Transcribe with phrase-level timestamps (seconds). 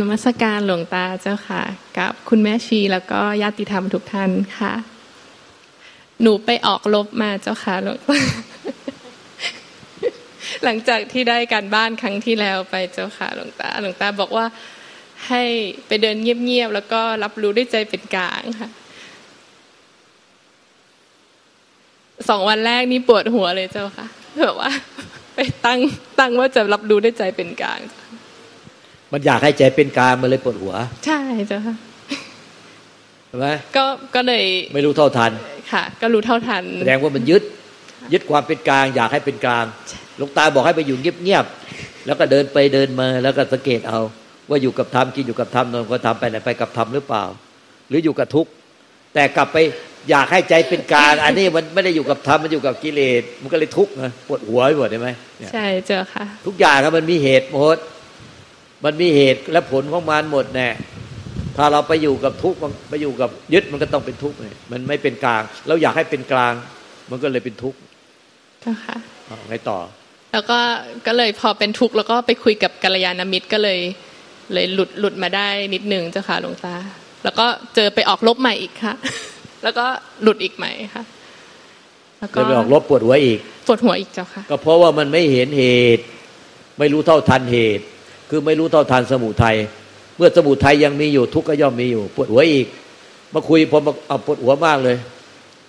[0.00, 1.62] นมัสการหลวงตาเจ้าค่ะ
[1.98, 4.72] กับคุณแม่ชีแล้วก็ญาติธรรมทุกท่านค่ะ
[6.22, 8.18] หนูไปออกลบมาเจ้าค่ะหลวงตา
[10.64, 14.46] หลังจากที่ได้การบ้านครั้งที่แล้วไปเจ้าค่ะหลวงตาหลวงตาบอกว่า
[15.28, 15.42] ให้
[15.86, 18.70] ไปเดินเงียบๆแล้วก็รับรู้ด้วยใจเป็นกลางค่ะ
[22.28, 24.06] สองวันแรกนี่ปวดหัวเลยเจ้าค่ะ
[24.42, 24.70] แบบว่า
[25.34, 25.78] ไปตั้ง
[26.18, 27.80] ตั้งว่าจะรับรู้ด้วยใจเป็นกลาง
[29.12, 30.74] มันอยากให้ใจเป็นกลางมันเลยปวดหัว
[31.06, 31.76] ใช่เจ้าค่ะ
[33.26, 33.84] ใช่ไหมก็
[34.14, 34.44] ก็เลย
[34.74, 35.32] ไม่รู้เท่าทัน
[35.72, 37.42] ค่ะ ก็รู้เท่าทันแสดงว่ามันยึด
[38.12, 39.64] ยึดความเป็นกลาง อยากให้เป็นกลาง
[40.20, 44.00] ลูกตาบอกให้ไปอยู่เงียบๆแล้วก็เดินไปเดินมาแล้วก็สังเกตเอา
[44.50, 47.24] ว่าอยู่กับธรรมกินอยู่กับธรรมนอนก็ทำไปไหนไปกับธรรมหรือเปล่า
[47.88, 48.50] หรืออยู่กับทุกข์
[49.14, 49.56] แต่กลับไป
[50.10, 55.08] อยากให้ใจเป็นกลางอันนี้มันไม่ได้อยู่กับธรรมมันอยู่กับกิเลสมันก็เลยทุกข์นะปวดหัวไปหมดใช่ไหม
[55.52, 57.78] ใช่เจ้าค่ะ ทุกอย่างครับมันมีเหตุหมด
[58.84, 60.68] มันมีเหตุและผลของมันหมดแน่
[61.56, 62.58] ถ้าเราไปอยู่กับทุกข์
[62.90, 66.54] ไปอยู่กับยึดมันก็ต้องเป็นทุกข์เลยมันไม่เป็นกลาง เราอยากให้เป็นกลาง
[67.10, 67.78] มันก็เลยเป็นทุกข์
[68.64, 68.96] ก็ค่ะ
[69.48, 69.78] ไงต่อ
[70.32, 70.58] แล้วก็
[71.06, 73.78] ก็เลยพอเป็นทุกข์แล้วก็ไปคุยกับกัลยาณมิตรก็เลย
[74.52, 76.74] เลยหลุดหลุดมาได้นิดนึงเจ้าค่ะหลวงตา
[77.24, 78.94] แล้วก็เจอไปออกลบใหม่อีกค่ะ
[79.62, 79.86] แล้วก็
[80.22, 81.04] หลุดอีกใหม่ค่ะ
[82.20, 85.64] แล้วก็ไปออกลบปวดหัวอีก ปวดหัวอีกเจ้าค่ะ ก็เพราะว่ามันไม่เห็นเห
[85.96, 86.04] ตุ
[86.78, 87.84] ไม่รู้เท่าทันเหตุ
[88.30, 89.56] คือไม่รู้เท่าทานสมุทัย
[90.16, 92.66] เมื่อสมุทัยยังมีอยู่ทุกข์ก็ย่อมมีอยู่ ปวดหัวอีก
[93.34, 94.96] มาคุยพอมาเอาปวดหัวมากเลย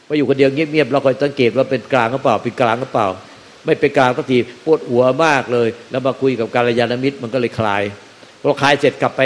[0.10, 3.08] มาอยู่คนเดียวเงียบๆเราคอยสังเกตว่าเป็นกลางหรือเปล่าเป็นกลางหรือเปล่า
[3.66, 7.84] ไม่เป็นกลางก็ทีปวดหัวมากเลย แล้วมาคุยกับกาลยานมิตรมันก็เลยคลาย
[8.42, 9.22] พอคลายเสร็จกลับไป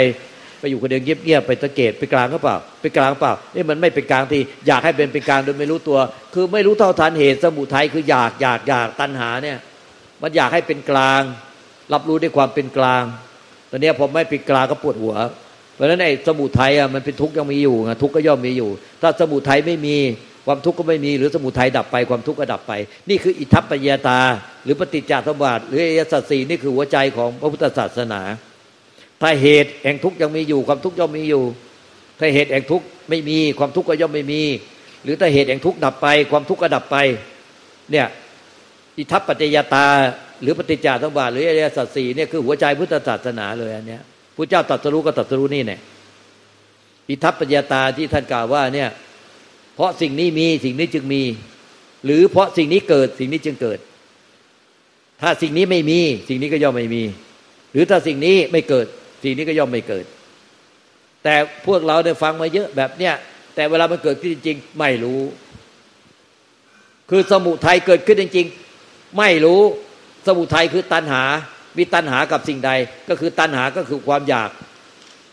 [0.60, 5.98] ไปอยู่คนเดียวเงียบๆไปสังเกตเป็นกลางหรือเปล่าเป็นกลางเปล่านี่มันไม่เป็นกลางทีอยากให้เป็นเป็นกลางโดยไม่รู้ตัว
[6.34, 9.58] คือไม่รู้เท่าทันเหตุสมุทัยคืออยากอยากอยากตัณหาเนี่ย
[10.22, 11.22] มันอยากให้เป็นกลาง
[11.92, 13.04] รับรู้ด้วยความเป็นกลาง
[13.74, 15.14] อนนี้พอไม่ปิดกลาก็ปวดหัว
[15.74, 18.70] เพราะฉะนั้นไอ้สมุทัยอะมันเป็นทุกข์ยังมีอยู่ไงทุกข์ก็ย่อมมีอยู่
[19.02, 19.96] ถ้าสมุทัยไม่มี
[20.46, 22.72] ความทุกข์ก็ไม่มีหรือสมุทัยดับไปความทุกข์ก็ดับไป
[23.08, 24.20] นี่คืออิทัปปัญญาตา
[24.64, 28.20] หรือปฏิจจสมบัติหรืออริยสัจสี่นี่คือหัวใจของพระพุทธศาสนา
[29.20, 31.44] ถ้าเหตุแห่งทุกข์ยังมีอยู่ ความทุกข์ย่อมมีอยู่
[32.18, 34.42] ถ้าเหตุแห่งทุกข์ไม่มีความทุกข์ก็ย่อมไม่มี
[35.04, 36.96] หรือถ้าเหตุแห่งทุกข์ดับไป ความทุกข์ก็ดับไป
[37.90, 38.06] เนี่ย
[38.98, 39.86] อิทัปปัจจยตา
[40.42, 44.02] หรือปฏิจจสมบัติหรืออริยสัจสี่เนี่ยคือหัวใจพุทธศาสนาเลยอันเนี้ย
[44.36, 45.80] พระเจ้าตรัสรู้ก็ตรัสรู้นี่เนี่ย
[47.08, 48.88] อิทัปปัญญาตาที่ท่านกล่าวว่าเนี่ย
[49.74, 51.22] เพราะสิ่งนี้มีสิ่งนี้จึงมี
[52.04, 53.78] หรือเพราะสิ่งนี้เกิดสิ่งนี้จึงเกิด
[55.22, 57.02] ถ้าสิ่งนี้ไม่มีสิ่งนี้ก็ย่อมไม่มี
[57.72, 58.86] หรือถ้าสิ่งนี้ไม่เกิด
[59.24, 60.04] สิ่งนี้ก็ย่อมไม่เกิด
[61.24, 61.34] แต่
[61.66, 63.14] พวกเราได้ฟังมาเยอะแบบเนี้ย
[63.54, 65.20] แต่เวลามันเกิดขึ้นจริงๆไม่รู้
[67.10, 69.62] คือสมุทัยเกิดขึ้นจริงๆไม่รู้
[70.26, 71.22] สมุทัยคือตัณหา
[71.78, 72.70] มีตัณหากับสิ่งใด
[73.08, 74.50] ก็คือตัณหาก็คือความอยาก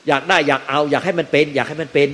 [0.08, 2.10] อยากได้อยากเอา อยากให้มันเป็น อยากให้มันเป็น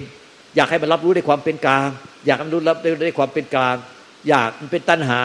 [0.56, 1.88] อยากให้มันรับรู้ในความเป็นกลาง
[2.26, 3.76] อยากให้มันรู้รับได้ความเป็นกลาง
[4.30, 5.22] อยากมันเป็นตัณหา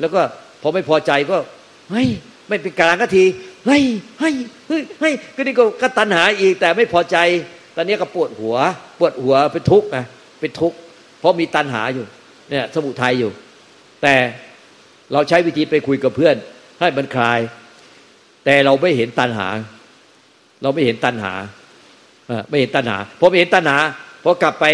[0.00, 0.20] แล้วก็
[0.62, 1.36] พอไม่พอใจก็
[1.90, 2.08] เฮ้ย
[2.48, 3.24] ไม่เป็นกลางก็ที
[3.66, 3.82] เฮ้ย
[4.20, 4.34] เฮ้ย
[4.68, 7.16] เฮ้ยเฮ้ยก็นี่ก็ตัณหาอีกแต่ไม่พอใจ
[7.76, 8.56] ตอนนี้ก็ปวดหัว
[8.98, 9.98] ปวดหัวเป็นทุกข์ไง
[10.40, 10.76] เป็นทุกข์
[11.20, 12.04] เพราะมีตัณหาอยู่
[12.50, 13.30] เนี่ยสมุทัยอยู่
[14.02, 14.14] แต่
[15.12, 16.36] เราใช้วิธีไปคุยกับเพื่อน
[16.80, 17.40] ให้มันคลาย
[18.44, 19.48] แต่เราไม่เห็นตัณหา
[20.62, 21.32] เราไม่เห็นตัณหา
[22.48, 23.76] ไม่เห็นตัณหาพอไม่เห็นตัณหา
[24.22, 24.64] พอกลับไป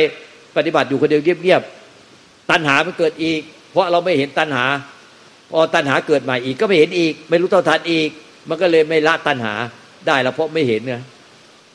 [0.56, 3.40] ปฏิบัติอยู่คนเดียวเงียบๆตัณหามันเกิดอีก
[3.72, 4.64] เพราะเราไม่เห็นตัณหา
[5.50, 8.08] พอตัณหาเกิดใหม่อีกก็ไม่เห็นอีก ไม่รู้เท่าทันอีก
[8.48, 9.54] มันก็เลยไม่ละตัณหา
[10.06, 10.94] ได้แล้วเพราะไม่เห็นไง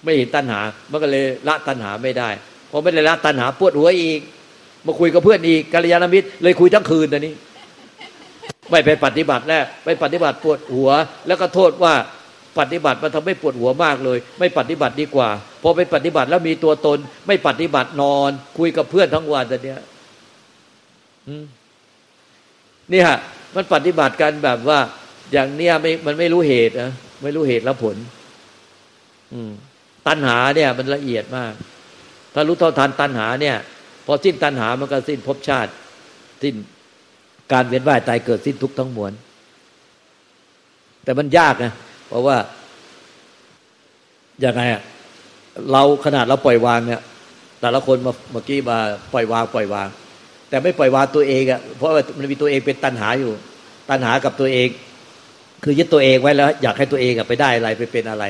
[0.04, 0.60] ไม่เห็นตัณหา
[0.92, 2.30] มันก็เลยละตัณหาไม่ได้
[2.72, 4.20] พอไม่ได้ละตัณหาปวดหัวอีก
[4.86, 7.34] มาคุยกับเพื่อนอีกกัลยาณมิตรเลยคุยทั้งคืนตอนนี้
[8.72, 10.90] ไม่ไปปฏิบัติแล้วไปปฏิบัติปวดหัว
[11.28, 11.94] แล้วก็โทษว่า
[12.60, 15.30] ปฏิบัติมันทำให้ปวดหัวมากเลย ไม่ปฏิบัติดีกว่า
[15.64, 16.98] พอไปปฏิบัติแล้วมีตัวตน
[17.28, 19.82] ไม่ปฏิบัตินอน คุยกับเพื่อนทั้งวันแต่เนี้ย
[22.92, 23.18] นี่ฮะ
[23.56, 24.80] มันปฏิบัติกันแบบว่า
[25.32, 26.92] อย่างเนี้ยไม่มันไม่รู้เหตุนะ
[27.24, 27.96] ไม่รู้เหตุและผล
[29.34, 29.52] อืม
[30.08, 31.54] ตัณหาเนี่ย มันละเอียดมาก
[32.34, 33.56] ถ้ารู้เท่าทันตัณหาเนี่ย
[34.06, 35.72] พอสิ้นตัณหามันก็สิ้นภพชาติ
[36.44, 36.56] สิ้น
[37.52, 39.12] การเวียนว่ายตายเกิดสิ้นทุกทั้งมวล
[41.04, 41.72] แต่มันยากนะ
[42.08, 42.38] เพราะว่า
[44.42, 44.82] อย่างไงอะ
[45.72, 47.02] เราขนาดเราปล่อยวางเนี่ย
[47.62, 48.78] แต่ละคนมาเมื่อกี้มา
[49.14, 49.88] ปล่อยวาง ปล่อยวาง
[50.50, 53.32] แต่ไม่ปล่อยวางตัวเองอะเพราะว่ามันมีตัวเองเป็นตัณหาอยู่
[53.90, 54.68] ตัณหากับตัวเอง
[55.64, 58.26] คือยึดตัวเองไว้แล้ว อยากให้ตัวเองไปได้อะไรไปเป็นอะไร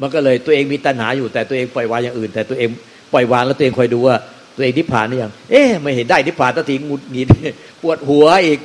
[0.00, 2.68] มันก็เลยตัวเองมีตัณหาอยู่ แต่ตัวเองปล่อยวางอย่างอื่น แต่ตัวเอง
[3.12, 4.16] ปล่อยวางแล้วตัวเองคอยดูว่า
[4.56, 7.28] ตัวเองนิพพานนี่ยัง เอ๊ะไม่เห็นได้นิพพานตัทีงุดหงิด
[7.82, 8.58] ปวดหัวอีก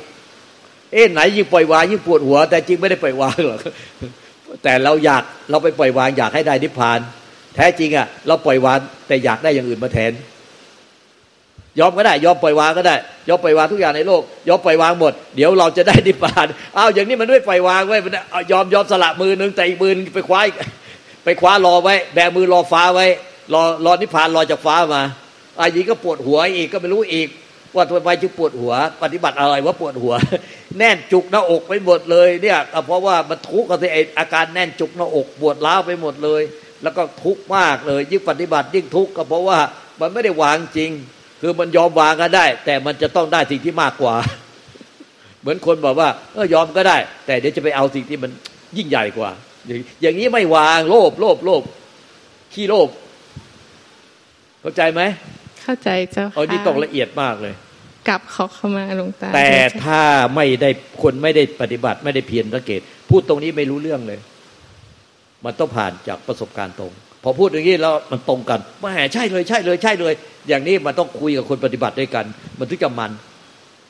[0.92, 3.60] เอ๊ะไหนยิ่งปล่อยวางยิ่งปวดหัว แต่จริงไม่ได้ปล่อยวางหรอก
[4.62, 6.98] แต่เราอยากเราไปปล่อยวางอยากให้ได้นิพพาน
[7.54, 10.12] แท้จริงอะ เราปล่อยวางแต่อยากได้อย่างอื่นมาแทน
[11.78, 12.96] ยอมก็ได้ ยอมปล่อยวางก็ได้
[13.28, 16.46] ยอมปล่อยวางทุกอย่างในโลก ยอมปล่อยวางหมด เดี๋ยวเราจะได้นิพพาน
[16.76, 18.12] อ้าวอย่างนี้มันไม่ปล่อยวางไว้มัน
[18.52, 20.40] ยอมยอมสละมือนึงแต่อีกมือไปคว้า
[21.24, 23.06] ไปคว้ารอไว้ แบมือรอฟ้าไว้
[23.52, 25.02] รอรอนิพพานรอจากฟ้ามา
[25.60, 27.28] อายีก็ปวดหัวอีกก็ไม่รู้อีก
[27.74, 28.72] ว่าทำไมจึงปวดหัว
[29.02, 30.14] ปฏิบัติอะไรว่าปวดหัว
[30.78, 36.42] แน่นจุกหน้าอกไปหมดเลยเนี่ยเพราะว่ามันทุกข์กับไออาการแน่นจุกหน้าอกปวดล้าไปหมดเลย
[36.82, 39.58] แล้วก็ทุกข์มากเลย ยิ่งปฏิบัติยิ่งทุกข์ก็เพราะว่า
[40.00, 40.90] มันไม่ได้วางจริง
[41.40, 44.14] คือมันยอมวางก็ได้ แต่มันจะต้องได้สิ่งที่มากกว่า
[45.40, 46.96] เหมือนคนบอกว่าเออยอมก็ได้
[47.26, 48.30] แต่เดี๋ยวจะไปเอาสิ่งที่มัน
[48.76, 49.30] ยิ่งใหญ่กว่า
[49.66, 49.70] อ
[50.04, 51.62] ย่างนี้ไม่วางโลภโลภโลภ
[52.52, 52.88] ขี้โลภ
[54.60, 55.02] เข้าใจไหม
[55.70, 57.54] เข้าใจเจ้าค่ะอันนี้ต้องละเอียดมากเลย
[58.08, 59.50] กลับเขาเข้ามาลงตา แต่
[59.84, 60.02] ถ้า
[60.34, 60.70] ไม่ได้
[61.02, 62.80] คนไม่ได้ปฏิบัติไม่ได้เพียรสังเกต
[63.10, 64.18] พูดตรงนี้ไม่รู้เรื่องเลย
[65.44, 66.92] มันต้องผ่านจากประสบการณ์ตรง
[67.22, 70.12] พอพูดอย่างนี้แล้วมันตรงกันแหมใช่เลยใช่เลยใช่เลย
[70.48, 72.24] อย่างนี้มันต้องคุยกับคนปฏิบัติด้วยกัน
[72.58, 73.12] มันถึงจะมัน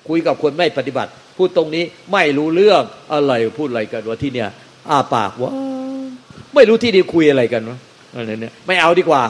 [0.08, 2.82] คุยกับคนไม่ปฏิบัติ พูดตรงนี้ไม่รู้เรื่อง
[3.12, 4.48] อะไรพูดอะไรกันวะที่เนี่ย
[4.88, 5.50] อ้าปากว่า
[6.54, 7.78] ไม่รู้ที่นี่คุยอะไรกันวะ
[8.14, 9.22] อะไรเนี่ยไม่เอาดีกว่า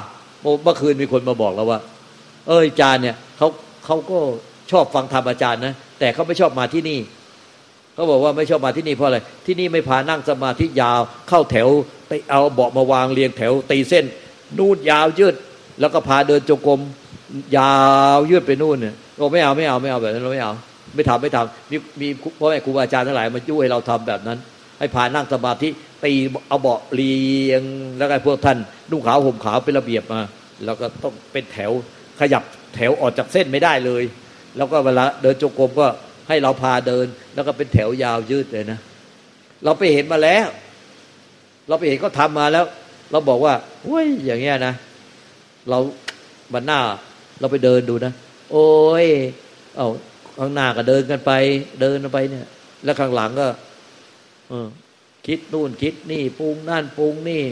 [0.64, 1.78] เมื่อคืนมีคนมาบอกแล้วว่า
[2.48, 3.48] เอออาจารย์เนี่ยเขา
[3.84, 4.18] เขาก็
[4.70, 6.98] ชอบฟังธรรมอาจารย์นะแต่เขาไม่ชอบมาที่นี่
[7.94, 11.68] เขาบอกว่าไม่ชอบมาที่นี่เพราะอะไรที่นี่ไม่พานั่งสมาธิยาว เข้าแถว
[12.08, 14.04] ไปเอาเบาะมาวางเรียงแถว ตีเส้น
[14.58, 15.34] นูดยาวยืด
[15.80, 16.80] แล้วก็พาเดินจงกรม
[17.56, 17.74] ยา
[18.16, 20.52] วยืดไปนู่นเนี่ยเราไม่เอาไม่เอาไม่เอาแบบนั้นเราไม่เอา
[20.94, 22.08] ไม่ทำไม่ทำมีมี
[22.38, 24.38] พ่อแม่ครูอาจารย์ทั้งหลายมาช่วยเราทำแบบนั้น
[24.78, 25.68] ให้พานั่งสมาธิ
[26.04, 26.12] ตี
[26.48, 27.16] เอาเบาะเรี
[27.48, 27.62] ยง
[27.98, 28.58] แล้วก็พวกท่าน
[28.90, 30.20] นุ่งขาวห่มขาวเป็นระเบียบมา
[30.64, 31.72] แล้วก็ต้องเป็นแถว
[32.20, 32.42] ขยับ
[32.74, 34.02] แถวออกจากเส้นไม่ได้เลย
[34.56, 35.86] แล้วก็เวลาเดินจงกรมก็
[36.28, 38.78] ให้เราพาเดิน แล้วก็เป็นแถวยาวยืดเลยนะ
[39.64, 40.46] เราไปเห็นมาแล้ว
[41.68, 42.64] เราไปเห็นก็ทำมาแล้ว
[43.10, 43.54] เราบอกว่า
[43.84, 44.74] เฮ้ยอย่างเงี้ยนะ
[45.70, 45.78] เรา
[46.52, 46.80] บันหน้า
[47.40, 48.12] เราไปเดินดูนะ
[48.52, 48.68] โอ้
[49.04, 49.06] ย
[49.76, 49.88] เอา
[50.38, 51.32] ข้างหน้าก็เดินกันไป
[51.80, 52.46] เดินไปเนี่ย
[52.84, 53.48] แล้วข้างหลังก็
[54.48, 54.68] เออ
[55.26, 57.42] คิดนู่นคิดนี่ปรุงนั่นปรุงนี่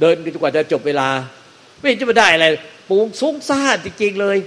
[0.00, 1.08] เดินจนกว่าจะจบเวลา
[1.80, 2.46] ไม่จะมาได้อะไร
[2.88, 4.38] ปรุงซุ้งซ่านจริงๆเลย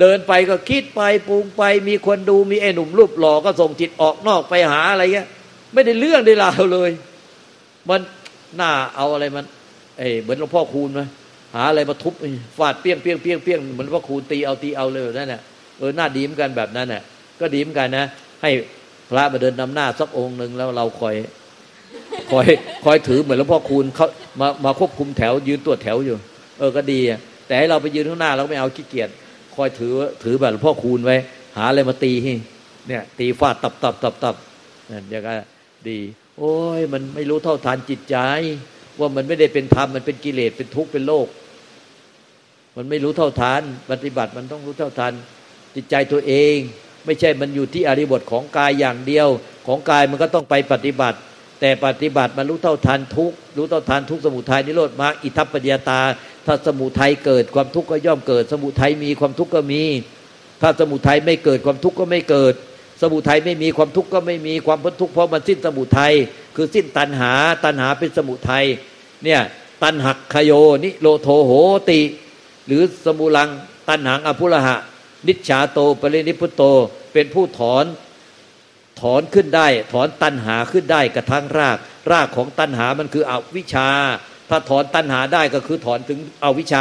[0.00, 5.28] เดินไปก็คิดไปปรุงไป มีคนดูมีไอ้หนุ่มรูปหล่อก็ส่งจิตออกนอกไปหาอะไรเงี้ย
[5.72, 6.90] ไม่ได้เรื่องได้ราวเลย
[7.88, 8.00] มัน
[8.56, 9.44] หน่าเอาอะไรมัน
[9.98, 11.02] เอ้เหมือนหลวงพ่อคูณไหม
[11.54, 12.14] หาอะไรมาทุบ
[12.58, 15.40] ฟาดเปี้ยงเปี้ยงเปี้ยงเปี้ยงเหมือนพ่อคูณตีเอาตีเอาเลยนั่นแหละ
[15.78, 17.02] เออหน้าดีมกันแบบนั้นน่ะ
[17.40, 18.04] ก็ดีมกันนะ
[18.42, 18.50] ให้
[19.10, 21.14] พระมาเดินนำหน้าสักองค์หนึ่งแล้วเราคอย
[22.30, 22.46] คอย
[22.84, 24.06] คอยถือเหมือนหลวงพ่อคูณเขา
[24.40, 26.16] มามาควบคุมแถวยืนตัวแถวอยู่
[26.58, 27.00] เออก็ดี
[27.46, 29.10] แต่ให้เราไปยืนข้างหน้าเราไม่เอาขี้เกียจ
[29.54, 29.92] คอยถือ
[30.22, 31.16] ถือแบบพ่อคูณไว้
[31.56, 32.34] หาอะไรมาตีให้
[32.88, 34.36] เนี่ย ตีฟาดตับตับตับตับ
[34.90, 35.32] นั่นอย่างก็
[35.88, 35.98] ดี
[36.38, 38.16] โอ้ยมันไม่รู้เท่าทานจิตใจ
[38.98, 41.26] ว่ามันไม่ได้เป็นธรรมมันเป็นกิเลสเป็นทุกข์เป็นโลก
[42.76, 45.12] มันไม่รู้เท่าทานปฏิบัติมันต้องรู้เท่าทาน
[45.74, 46.56] จิตใจตัวเอง
[47.04, 49.28] ไม่ใช่มันอยู่ที่อริบทของกายอย่างเดียว
[49.66, 51.18] ของกายมันก็ต้องไปปฏิบัติ
[51.60, 56.00] แต่ปฏิบัติมันรู้เท่าทานทุกรู้เท่าทานทุกสมุทัยนิโรธมรรคอิทัปปัญญาตา
[56.46, 59.82] ถ้าสมุทัยเกิดความทุกข์ก็ย่อมเกิด สมุทัยมีความทุกข์ก็มี
[60.62, 62.54] ถ้าสมุทัยไม่เกิดความทุกข์ก็ไม่เกิด
[63.02, 66.12] สมุทัยไม่มีความทุกข์ก็ไม่มีความพ้นทุกข์เพราะมันสิ้นสมุทัย
[66.56, 67.32] คือสิ้นตัณหา
[67.64, 68.64] ตัณหาเป็นสมุทัย
[69.24, 69.40] เนี่ย
[69.82, 70.52] ตัณหักขโย
[70.84, 71.52] นิโรโทโห
[71.90, 72.00] ติ
[72.66, 73.48] หรือสมุลัง
[73.88, 74.76] ตัณหังอภุระหะ
[75.26, 76.62] นิชาโตปรินิพุโต
[77.12, 77.84] เป็นผู้ถอน
[79.00, 81.78] ถอนขึ้นได้ ถอนตัณหาขึ้นได้กระทั่งราก
[82.10, 83.88] รากของตัณหามันคืออวิชชา
[84.50, 86.80] ถ้าถอนตัณหาได้ก็คือถอนถึงเอาวิชา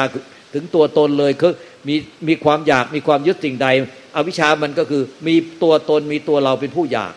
[0.53, 1.53] ถึงตัวตนเลยคือ
[1.87, 1.95] มี
[2.27, 3.67] มีความอยากมีความยึดสิ่งใด
[4.15, 7.13] อวิชามันก็คือมีตัวตนมีตัวเราเป็นผู้อยาก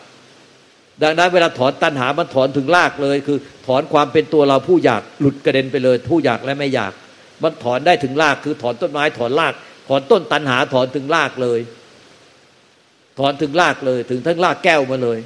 [1.03, 6.93] ดังนั้นเวลาถอนตัณหามันถอนถึงรากเลย คือถอนความเป็นตัวเราผู้อยากหลุดกระเด็นไปเลย ผู้อยากและไม่อยาก
[7.43, 9.55] มันถอนได้ถึงรากคือถอนต้นไม้ถอนราก
[9.89, 11.61] ถอนต้นตัณหาถอนถึงรากเลย
[13.19, 15.19] ถอนถึงรากเลย ถึงทั้งรากแก้วมาเลย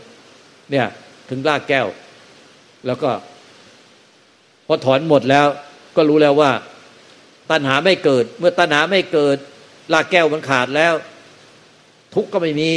[0.70, 0.86] เนี่ย
[1.30, 1.86] ถึงรากแก้ว
[2.86, 3.10] แล้วก็
[4.66, 5.46] พอถอนหมดแล้ว
[5.96, 6.50] ก็รู้แล้วว่า
[7.50, 9.36] ตัณหาไม่เกิด เมื่อตัณหาไม่เกิด
[9.92, 10.94] ลากแก้วมันขาดแล้ว
[12.14, 12.72] ทุกข์ก็ไม่มี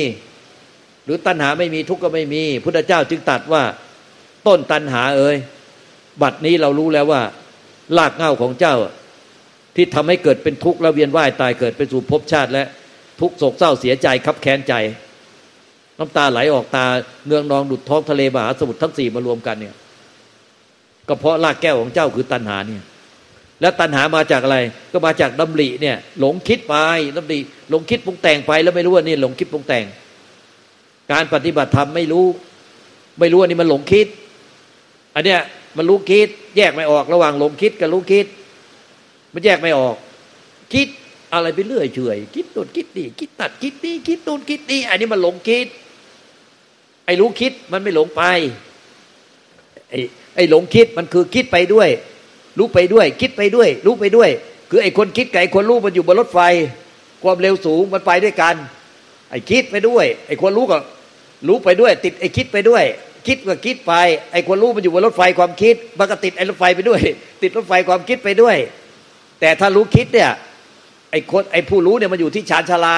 [1.05, 3.63] หรือตัณหาไม่มีทุกข์ก็ไม่มี พุทธเจ้าจึงตัดว่า
[4.47, 5.35] ต้นตัณหาเอ่ย
[6.21, 7.21] บัดนี้เรารู้แล้วว่า
[7.97, 8.75] ลากเง่าของเจ้า
[9.75, 12.65] ที่ทำให้เกิดเป็นทุกข์แล้วเวียนว่ายตายเกิดเป็นสู่ภพชาติและ
[13.21, 14.73] ทุกโศกเศร้าเสียใจคับแค้นใจ
[15.99, 16.85] น้ำตาไหลออกตา
[17.25, 19.75] เนืองนองดุดท้องทะเลมหาสมุทรทั้งสี่มารวมกันเนี่ย
[21.07, 22.83] ก็เพราะรากแก้วของเจ้าคือตัณหาเนี่ย
[23.61, 24.57] แล้วตัณหามาจากอะไร
[24.91, 26.75] ก็มาจากดำริเนี่ย หลงคิดไป
[27.17, 29.85] ดำริหลงคิดปรุงแต่งไปแล้วไม่รู้ว่านี่หลงคิดปรุงแต่ง
[31.11, 32.25] การปฏิบัติธรรมไม่รู้
[33.19, 34.07] ไม่รู้ว่านี่มันหลงคิด
[35.15, 35.39] อันเนี้ย
[35.77, 38.25] มันรู้คิด แยกไม่ออกระหว่างหลงคิดกับรู้คิด
[39.33, 39.95] มันแยกไม่ออก
[40.73, 40.87] คิด
[41.33, 45.67] อะไรไปเรื่อยเฉยคิดโน่นคิดนี่คิดตัดคิดนี่คิดโน่นคิดนี่อันนี้มันหลงคิด
[47.05, 48.23] ไอ้รู้คิดมันไม่หลงไป
[49.89, 49.99] ไอ้
[50.35, 51.89] ไอ้หลงคิดมันคือคิดไปด้วย
[52.57, 54.29] รู้ไปด้วย คิดไปด้วย รู้ไปด้วย
[54.69, 56.39] คือไอ้คนคิดกับไอ้คนรู้มันอยู่บนรถไฟ
[57.23, 58.55] ความเร็วสูงมันไปด้วยกัน
[59.31, 60.77] ไอ้คิดไปด้วย ไอ้คนรู้ก็
[61.47, 62.83] รู้ไปด้วย ติดไอ้คิดไปด้วย
[63.27, 63.93] คิดก็คิดไป
[64.31, 67.01] ไอ้คนรู้มันอยู่บนรถไฟความคิดมันก็ติดไอ้รถไฟไปด้วย
[67.41, 68.57] ติดรถไฟความคิดไปด้วย
[69.39, 70.31] แต่ถ้ารู้คิดเนี่ย
[71.11, 72.97] ไอ้คนไอ้ผู้รู้เนี่ยมันอยู่ที่ชานชาลา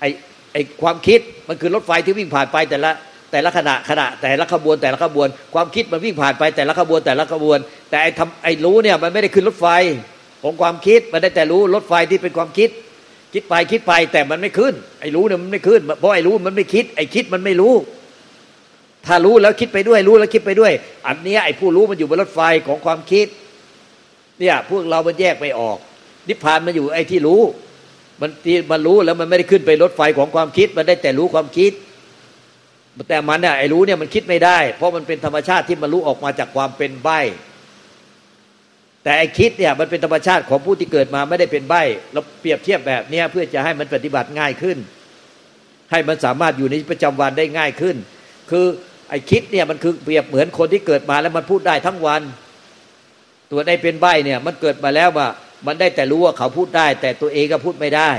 [0.00, 0.08] ไอ้
[0.52, 2.92] ไอ้ความคิดมันคือรถไฟที่วิ่งผ่านไปแต่ละ
[3.30, 7.58] แต่ละขณะขณะแต่ละขบวนแต่ละขบวน ความคิดมันวิ่งผ่านไปแต่ละขบวนแต่ละขบวน
[7.90, 9.66] แต่ไอ้ทำไอ้รู้เนี่ยมันไม่ได้ขึ้นรถไฟ
[10.42, 12.70] ของความคิดมันได้แต่รู้รถไฟที่เป็นความคิด
[13.32, 17.74] คิดไปคิดไปแต่มันไม่ขึ้น ไอ้รู้เนี่ยมันไม่ขึ้นเพราะไอ้รู้มันไม่คิด ไอ้คิดมันไม่รู้
[19.06, 20.72] ถ้ารู้แล้วคิดไปด้วยรู้แล้วคิดไปด้วย
[21.06, 23.26] อันนี้ไอ้ผู้รู้มันอยู่บนรถไฟของความคิด
[24.38, 25.78] เนี่ยพวกเรามันแยกไปออก
[26.28, 27.42] นิพพานมันอยู่ไอ้ที่รู้
[28.20, 31.72] มันที่มันรู้แล้วมันไม่ได้ขึ้นไปรถไฟของความคิด มันได้แต่รู้ความคิด
[33.08, 37.08] แต่มันเนี่ยไอ้รู้เนี่ยมันคิดไม่ได้ เพราะมันเป็นธรรมชาติที่มันรู้ออกมาจากความเป็นใบ
[39.02, 41.74] แต่ไอ้คิดเนี่ยมันเป็นธรรมชาติของผู้ที่เกิดมาไม่ได้เป็นใบ
[42.12, 44.78] เราเปรียบเทียบแบบนี้เพื่อจะให้มันปฏิบัติง่ายขึ้น
[45.90, 47.96] ให้มันสามารถอยู่ในประจำวันได้ง่ายขึ้น
[48.50, 48.66] คือ
[49.08, 52.22] ไอ้คิดเนี่ยมันคือเปรียบเหมือนคนที่เกิดมาแล้วมันพูดได้ทั้งวัน
[53.50, 55.28] ตัวได้เป็นใบเนี่ย มันเกิดมาแล้วว่า
[55.66, 58.10] มันได้แต่รู้ว่าเขาพูดได้ แต่ตัวเองก็พูดไม่ได้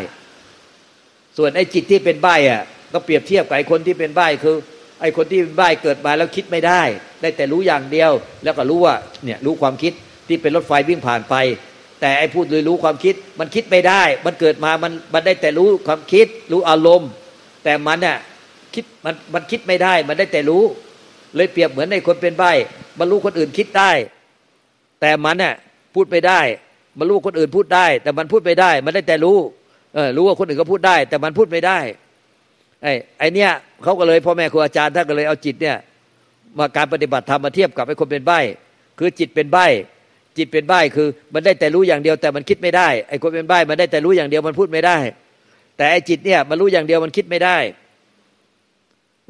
[1.37, 2.61] ส่วนไอ้จิตที่เป็นใบอะ
[2.93, 4.57] ก็เปรียบเทียบกับไอ้คนที่เป็นใบคือ
[5.01, 6.81] ไอ้คนที่เป็นใบเกิดมาแล้วคิดไม่ได้
[7.21, 8.11] ได้แต่รู้อย่างเดียว
[8.43, 9.93] แล้วก็รู้ว่าเนี่ยรู้ความคิด
[10.27, 11.35] ที่เป็นรถไฟวิ่งผ่านไป
[12.01, 17.09] แต่ไอ้พูดเลยรู้ความคิด มันคิดไม่ได้ มันเกิดมามันมันได้แต่รู้ความคิด รู้อารมณ์
[17.63, 18.17] แต่มันเนี่ย
[18.73, 20.63] คิดมันมันคิดไม่ได้ มันได้แต่รู้
[21.35, 22.43] เลยเปรียบเหมือนในคนเป็นใบ
[22.99, 23.91] มันรู้คนอื่นคิดได้
[25.01, 25.53] แต่มันเนี่ย
[25.95, 26.41] พูดไม่ได้
[26.97, 29.37] มันรู้คนอื่นพูดได้ แต่มันพูดไม่ได้ มันได้แต่รู้
[29.95, 31.79] เออรู้ว่าคนอื่นก็พูดได้ แต่มันพูดไม่ได้
[32.83, 33.51] ไอ้ไอเนี้ย
[33.83, 35.77] เขาก็เลยพ่อแม่ครูอาจารย์ท่านก็เลยเอาจิตเนี่ย
[36.57, 38.31] มาการปฏิบัติธรรมมาเทียบกับไอ้คนเป็นใบ
[38.99, 39.57] คือจิตเป็นใบ
[40.37, 44.97] จิตเป็นใบ้คือมันได้แต่รู้อย่างเดียวแต่มันคิดไม่ได้ไอ้คนเป็นใบ้มันได้แต่รู้อย่างเดียวมันพูดไม่ได้
[45.77, 47.57] แต่ไอ้จิตเนี่ยมันรู้อย่างเดียวมันคิดไม่ได้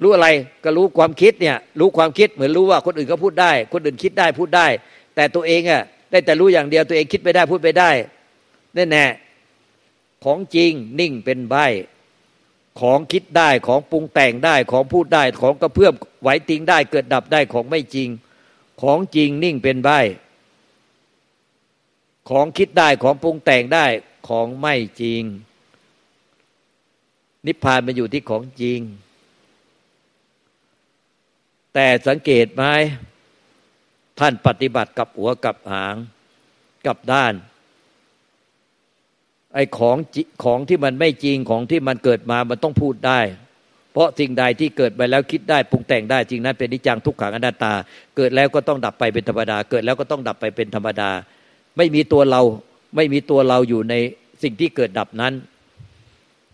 [0.04, 0.28] รู้อะไร
[0.64, 4.68] ก็รู้ความคิดเนี่ยรู้ความคิดเหมือนรู้ว่าคนอื่นก็พูดได้ คนอื่นคิดได้พูดได้
[5.16, 7.92] แต่ตัวเองอะได้แต่รู้อย่างเดียวตัวเองคิดไม่ได้พูดไม่ได้
[8.76, 9.06] แน่แน่
[10.24, 11.56] ของจริงนิ่งเป็นใบ
[12.80, 18.10] ของคิดได้ของปรุงแต่งได้ของพูดได้ของกระเพื่อมไหวติงได้เกิดดับได้ของไม่จริง
[18.82, 19.90] ของจริงนิ่งเป็นใบ
[22.30, 23.86] ของคิดได้ของปรุงแต่งได้
[24.28, 25.24] ของไม่จริง
[27.46, 28.80] นิพพานมันอยู่ที่ของจริง
[31.74, 32.64] แต่สังเกตไหม
[34.20, 35.96] ท่านปฏิบัติกับหัวกับหาง
[36.86, 37.34] กับด้าน
[39.54, 39.98] ไอ้ของ
[40.44, 43.20] ของที่มันไม่จริงของที่มันเกิดมามันต้องพูดได้
[43.94, 47.74] เพราะสิ่งใดที่เกิดไปแล้วคิดได้ปรุงแต่งได้จริงนั้นเป็นนิจังทุกขังอนัตตา
[48.18, 51.10] เกิดแล้วก็ต้องดับไปเป็นธรรมดา เกิดแล้วก็ต้องดับไปเป็นธรรมดา
[51.78, 52.42] ไม่มีตัวเรา
[52.96, 53.96] ไม่มีตัวเราอยู่ใน
[54.44, 55.34] สิ่งที่เกิดดับนั้น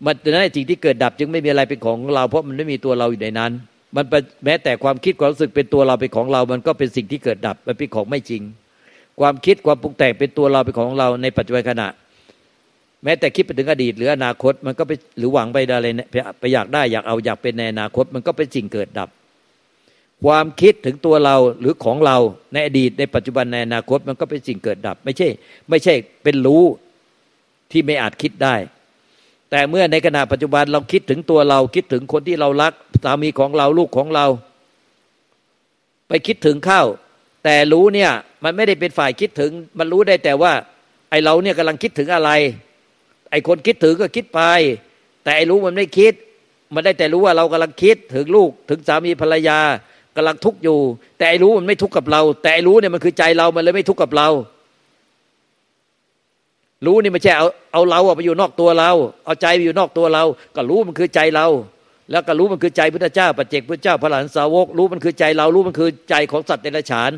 [0.04, 3.52] มันดังนั้นสิ่งที่เกิดดับจึงไม่มีอะไรเป็นของเรา เพราะมันไม่มีตัวเราอยู่ในนั้น
[3.96, 4.04] มัน
[4.44, 8.42] แม้แต่ความคิดความรู้สึกเป็นตัวเราเป็นของเรา มันก็เป็นสิ่งที่เกิดดับมันเป็นของไม่จริง
[9.20, 11.88] ความคิดความปรุงแต่งเป็นตัวเราเป็นของเราในปัจจุบันขณะ
[13.04, 15.88] แม้แต่คิดไปถึงอดีตหรืออนาคต มันก็ไปหรือหวังไปอะไร
[16.40, 19.08] ไปอยากได้อยากเอาอยากเป็นในอนาคต มันก็เป็นสิ่งเกิดดับ
[20.24, 22.16] ความคิดถึงตัวเราหรือของเรา
[22.52, 25.28] ในอดีตในปัจจุบันในอนาคต มันก็เป็นสิ่งเกิดดับ ไม่ใช่
[25.68, 26.62] ไม่ใช่เป็นรู้
[27.70, 28.54] ที่ไม่อาจคิดได้
[29.50, 32.72] แต่เมื่อในขณะปัจจุบันเราคิดถึงตัวเราคิดถึงคนที่เรารัก
[33.04, 34.26] สามีของเราลูกของเรา
[36.08, 36.82] ไปคิดถึงเข้า
[37.44, 38.10] แต่รู้เนี่ย
[38.44, 40.52] มันไม่ได้เป็นฝ่ายคิดถึง มันรู้ได้แต่ว่า
[41.10, 42.30] ไอเราเนี่ยกำลังคิดถึงอะไร
[43.34, 44.40] ไอคนคิดถึงก็คิดไป
[45.22, 46.12] แต่ไอรู้มันไม่คิด
[46.74, 49.58] มันได้แต่รู้ว่าเรากำลังคิดถึงลูกถึงสามีภรรยา
[50.16, 50.78] กำลังทุกข์อยู่
[51.18, 54.28] แต่ไอ้รู้มันไม่ทุกข์กับเรา แต่ไอ้รู้เนี่ยมันคือใจเรามันเลยไม่ทุกข์กับเรา
[56.86, 58.90] รู้นี่ไม่ใช่เอาเอาเราไปอยู่นอกตัวเรา
[59.24, 60.24] เอาใจไปอยู่นอกตัวเรา
[60.56, 61.46] ก็รู้มันคือใจเรา
[62.10, 67.10] แล้วก็รู้มันคือใจพุทธเจ้าปัจเจกพุทธเจ้าพระหลานสาวก รู้มันคือใจเรา รู้มันคือใจของสัตว์เดรัจฉาน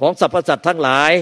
[0.00, 1.12] ของสรรพสัตว์ทั้งหลาย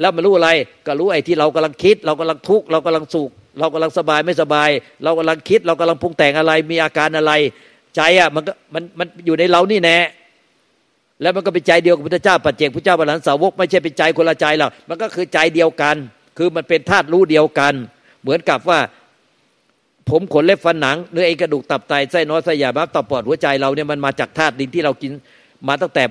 [0.00, 0.50] แล้วมันรู้อะไร
[0.86, 4.68] ก็รู้ไอ้ที่เรากำลังคิด เรากำลังทุกข์เรากำลังสุข เรากำลังสบายไม่สบาย
[5.04, 7.32] เรากำลังคิด เรากำลังปรุงแต่งอะไร มีอาการอะไร
[7.96, 9.96] ใจอะมันก็มันมันอยู่ในเรานี่แน่
[11.22, 15.96] แล้วมันก็เป็นใจเดียวกับพระเจ้าปัจเจกพระเจ้าบาลานสาวกไม่ใช่เป็นใจคนละใจหรอกมันก็คือใจเดียวกัน
[16.38, 17.74] คือมันเป็นธาตุรู้เดียวกัน
[18.22, 18.78] เหมือนกับว่า
[20.10, 25.10] ผมขนเล็บฟันหนังเนื้อเอ็นกระดูกตับไตไส้น้อยไส้ใหญ่ม้าตับปอดหัวใจเราเนี่ยมันมาจากธาตุดินที่เรากิน
[25.68, 26.04] มาตั้งแต่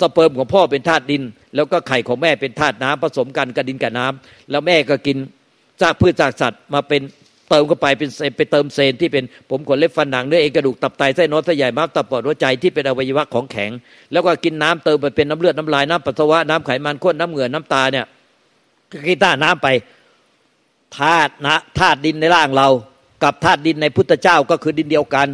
[0.00, 1.22] สเปิร์มของพ่อเป็นธาตุดิน
[1.54, 5.16] แล้วก็ไข่ของแม่เป็นธาตุน้ำผสมกันกับดินกับน้ำแล้วแม่ก็กิน
[5.80, 7.02] ซากพืชซากสัตว์มาเป็น
[7.50, 13.70] เติมเข้าไปเป็นไปเติมเซนที่เป็นผมขนเล็บฟันหนังเนื้อเอ็นกระดูกตับไตไส้นอยไส้ใหญ่ม้ามตับปอดหัวใจที่เป็นอวัยวะของแข็ง
[14.12, 18.06] แล้วก็กินน้ำเติมไปเป็นน้ำเลือดน้ำลายน้ำปัสสาวะน้ำไขมันข้นน้ำเหงื่อน้ำตาเนี่ย
[19.06, 19.68] กีต้าน้ำไป
[20.98, 22.68] ธาตุนะธาตุดินในร่างเรา
[23.22, 25.28] กับธาตุดินในพุทธเจ้าก็คือดินเดียวกัน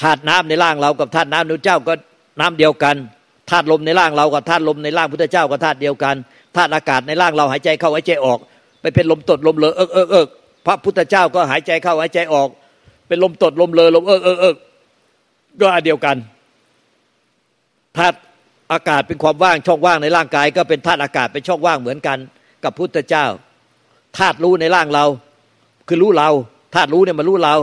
[0.00, 1.94] ธาตุน้ำในร่างเรากับธาตุน้ำในเจ้าก็
[2.40, 2.96] น้ำเดียวกัน
[3.50, 6.16] ธาตุลมในร่างเรากับธาตุลมในร่างพุทธเจ้าก็ธาตุเดียวกัน
[6.56, 8.38] ธาตุอากาศในร่างเราหายใจเข้าหายใจออก
[8.80, 10.28] ไปเป็นลมตดลมเลอเอิกเอิกเอิก
[10.66, 12.48] พระพุทธเจ้าก็หายใจเข้าหายใจออก
[13.08, 14.56] เป็นลมตดลมเลอลมเอิกเอิกเอิก
[15.60, 16.16] ก็อันเดียวกัน
[17.96, 18.16] ธาตุ
[18.72, 22.18] อากาศเป็นความว่างช่องว่างในร่างกาย ก็เป็นธาตุอากาศเป็นช่องว่างเหมือนกัน
[22.64, 23.26] กับพุทธเจ้า
[24.18, 25.04] ธาตุรู้ในร่างเรา
[25.88, 26.28] คือรู้เรา
[26.74, 27.56] ธาตุรู้เนี่ยมันรู้เรา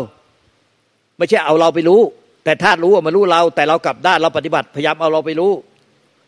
[1.18, 2.02] ไม่ใช่เอาเราไปรู้
[2.46, 5.52] แต่ธาตุรู้ว่ามันรู้เรา แต่เรากลับด้านเราปฏิบัติพยายามเอาเราไปรู้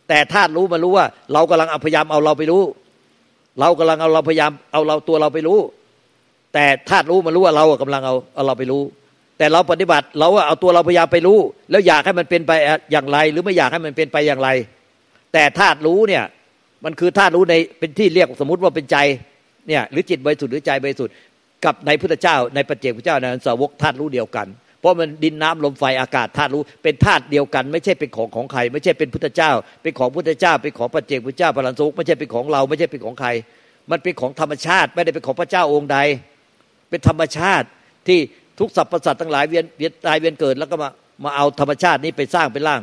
[0.09, 2.63] แต่ธาตุรู้มันรู้ว่า เรากำลังพยายามเอาเราไปรู้
[3.59, 5.59] เรากำลังเอาเราพยายามเอาเราตัวเราไปรู้
[6.53, 8.83] แต่ธาตุรู้มันรู้ว่าเรากำลังเอาเอาเราไปรู้
[9.38, 11.38] แต่เราปฏิบัติเราว่าเอาตัวเราพยายามไปรู้
[11.71, 12.51] แล้วอยากให้มันเป็นไป
[12.91, 14.50] อย่างไร หรือไม่อยากให้มันเป็นไปอย่างไร
[15.33, 16.24] แต่ธาตุรู้เนี่ย
[16.86, 18.97] มันคือธาตุรู้ในเป็นที่เรียกสมมติว่าเป็นใจ
[19.67, 21.13] เนี่ยหรือจิตบริสุทธิ์หรือใจบริสุทธิ์
[21.65, 24.47] กับในพุทธเจ้าในปัจเจกพุทธเจ้าในสาวกธาตุรู้เดียวกัน
[24.79, 33.29] เพราะมันดินน้ำลมไฟอากาศธาตุรู้เป็นธาตุเดียวกัน ไม่ใช่เป็นของของใคร ไม่ใช่เป็นพุทธเจ้า เป็นของพุทธเจ้า เป็นของปัจเจกพุทธเจ้าพลันสุกไม่ใช่เป็นของเราไม่ใช่เป็นของใคร
[33.91, 35.98] มันเป็นของธรรมชาติ ไม่ได้เป็นของพระเจ้าองค์ใด
[36.89, 37.67] เป็นธรรมชาติ
[38.07, 38.19] ที่
[38.60, 40.89] ทุกสรรพสัตว์ทั้งหลายเวียนเวียนตายเวียนเกิดแล้วก็มา
[41.24, 42.81] มาเอาธรรมชาตินี้ไปสร้างเป็นร่าง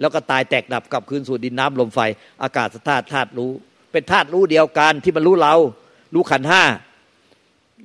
[0.00, 2.00] แล้วก็ตายแตกดับกลับคืนสู่ดินน้ำลมไฟ
[2.42, 3.50] อากาศธาตุธาตุรู้
[3.92, 5.54] เป็นธาตุรู้เดียวกันที่มันรู้เรา
[6.14, 6.62] รู้ขันห้า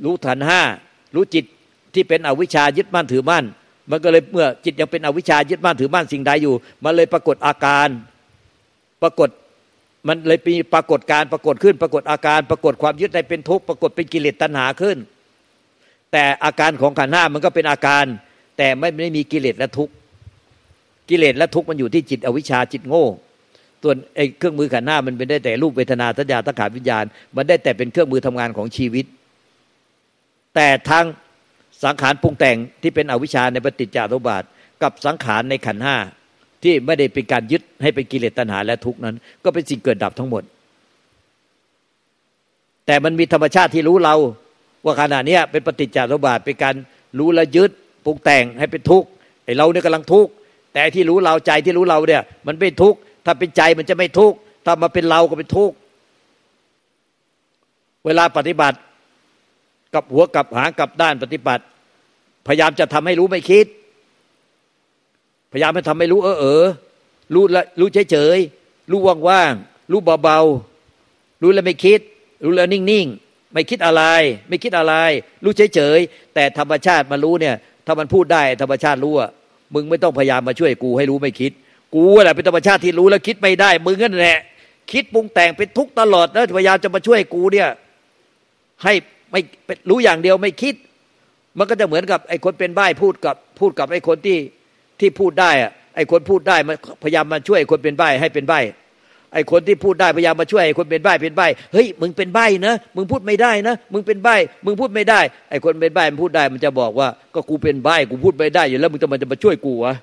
[0.03, 0.61] รู้ขันห้า
[1.15, 1.45] รู้จิต
[1.93, 3.45] ที่เป็นอวิชชายึดมั่นถือมั่น
[3.89, 7.87] มันก็เลยเมื่อจิตยังเป็นอวิชชายึดมั่นถือมั่นสิ่งใดอยู่ มันเลยปรากฏอาการ
[9.03, 9.29] ปรากฏ
[10.07, 14.97] มันเลยมีปรากฏการปรากฏขึ้น ปรากฏอาการ ปรากฏความยึดในเป็นทุกข์ปรากฏเป็นกิเลสตัณหาขึ้น
[16.11, 18.05] แต่อาการของขันห้ามันก็เป็นอาการ
[18.57, 19.93] แต่ไม่ไม่มีกิเลสและทุกข์
[21.09, 23.05] กิเลสและทุกข์มันอยู่ที่จิตอวิชชาจิตโง่
[23.83, 29.05] ส่วนไอ้เครื่องมือขันห้ามันเป็นได้แต่รูปเวทนาสัญญาตั้งขาวิญญาณ มันได้แต่เป็นเครื่องมือทำงานของชีวิต
[30.55, 31.05] แต่ทาง
[31.83, 34.43] สังขารปรุงแต่งที่เป็นอวิชชาในปฏิจจารุบาท
[34.83, 35.97] กับสังขารในขันห้า
[36.63, 40.43] ที่ไม่ได้เป็นการยึดให้เป็นกิเลสตัณหาและทุกนั้น ก็เป็นสิ่งเกิดดับทั้งหมด
[42.85, 44.15] แต่มันมีธรรมชาติที่รู้เรา
[44.85, 46.75] ว่าขณะนี้เป็นปฏิจจารุบาทเป็นการ
[47.19, 47.71] รู้และยึด
[48.05, 49.07] ปรุงแต่งให้เป็นทุกข์
[49.45, 50.31] ไอ้เราเนี่ยกำลังทุกข์
[50.73, 55.75] แต่ที่รู้เราใจที่รู้เราเนี่ย มันไม่ทุกข์ถ้าเป็นใจมันจะไม่ทุกข์ถ้ามาเป็นเราก็เป็นทุกข์
[58.05, 58.77] เวลาปฏิบัติ
[59.93, 61.63] กับหัวกับหางกับด้านปฏิบัติ
[62.47, 63.65] พยายามจะทำให้รู้ไม่คิด
[65.51, 66.65] พยายามให้ทำให้รู้เออเออ
[67.33, 68.37] รู้ละรู้เฉยเฉย
[68.91, 69.53] รู้ว่างว่าง
[69.91, 70.39] รู้เบาเบา
[71.41, 71.99] รู้แล้วไม่คิด
[72.43, 73.07] รู้แล้วนิ่งนิ่ง
[73.53, 74.03] ไม่คิดอะไร
[74.49, 74.93] ไม่คิดอะไร
[75.43, 75.99] รู้เฉยเฉย
[76.33, 79.29] แต่ธรรมชาติมารู้เนี่ย ถ้ามันพูดได้ธรรมชาติรู้อะ
[79.73, 81.51] มึงไม่ต้องพยายามมาช่วยกูให้รู้ไม่คิด
[81.95, 84.39] กูแหละเป็นธรรมชาติที่รู้แล้วคิดไม่ได้ มึงนั่นแหละ
[84.91, 87.69] คิดปรุงแต่งเป็นทุกตลอดแล้วพยายามจะมาช่วยกูเนี่ย
[88.83, 88.93] ให้
[89.31, 89.41] ไม่
[89.89, 90.75] รู้อย่างเดียวไม่คิด
[91.59, 94.37] มันก็จะเหมือนกับไอ้คนเป็นใบ้พูดกับพูดกับไอ้คนที่
[94.99, 98.59] ที่พูดได้อะไอ้คนพูดได้มันพยายามมาช่วยคนเป็นใบ้ให้เป็นใบ้
[99.33, 109.93] ไอ้คนที่พูดได้พยายามมาช่วยไอ้คนเป็นใบ้เป็นใบ้เฮ้ยมึงเป็นใบ้นะมึงพูดไม่ได้นะมึงเป็นใบ้มึงพูดไม่ได้ไอ้คนเป็นใบ้มันพูดได้มันจะบอกว่า ก็กูเป็นใบ้กูพูดไม่ได้อยู่แล้วมึงจะมันจะมาช่วยกูวะ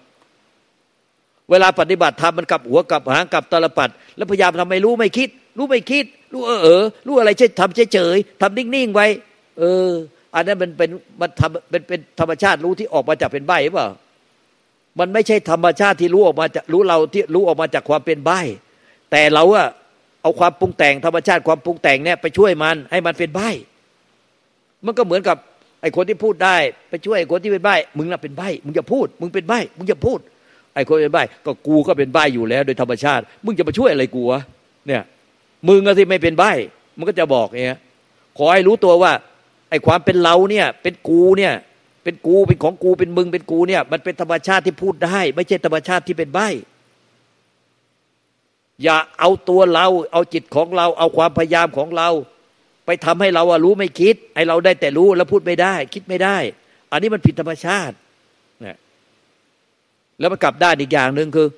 [1.51, 9.07] เวลาปฏิบัติทำมันกลับหัวกลับหางกลับตลปัด แล้วพยายามทำไม่รู้ไม่คิด รู้ไม่คิด รู้เออเออรู้อะไรเช่ทำเฉยเฉยทำนิ่งๆไว้
[9.59, 9.89] เออ
[10.35, 10.91] อันนั้นมันเป็น
[11.21, 13.89] มันทำเป็นเป็นธรรมชาติรู้ที่ออกมาจากเป็นใบหรือเปล่า
[14.99, 18.31] มันไม่ใช่ธรรมชาติที่รู้ออกมาจากรู้เราที่รู้ออกมาจากความเป็นใบ
[19.11, 19.69] แต่เราอะ
[20.23, 23.41] เอาความปรุงแต่งธรรมชาติความปรุงแต่งเนี่ยไปช่วยมันให้มันเป็นใบ
[24.87, 25.37] มันก็เหมือนกับ
[25.83, 26.57] ไอ้คนที่พูดได้
[26.91, 30.19] ไปช่วยไอ้คนที่เป็นใบมึงน่ะเป็นใบมึงจะพูด มึงเป็นใบมึงจะพูด
[30.75, 34.41] ไอ้คนเป็นใบก็กูก็เป็นใบอยู่แล้ว โดยธรรมชาติ มึงจะมาช่วยอะไรกูวะ
[34.87, 35.03] เนี่ย
[35.69, 36.45] มึงก็ที่ไม่เป็นใบ
[36.97, 37.81] มันก็จะบอกเงี้ย
[38.39, 39.13] ขอให้รู้ตัวว่า
[39.71, 41.55] ไอ้ความเป็นเราเนี่ย เป็นกูเนี่ย
[42.05, 46.41] เป็นกูเป็นของกูเป็นมึงเป็นกูเนี่ย มันเป็นธรรมชาติที่พูดได้ ไม่ใช่ธรรมชาติที่เป็นใบ
[48.83, 52.09] อย่าเอาตัวเรา เอาจิตของเรา เอาความพยายามของเรา
[52.87, 56.37] ไปทำให้เราอะรู้ไม่คิดไอเราได้แต่รู้แล้วพูดไม่ได้ คิดไม่ได้
[56.93, 57.95] อันนี้มันผิดธรรมชาติ
[58.61, 58.77] เนี่ย
[60.19, 61.49] แล้วมันกลับด้านอีกอย่างหนึ่งคือ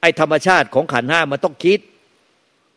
[0.00, 1.78] ไอธรรมชาติของขันห้ามันต้องคิด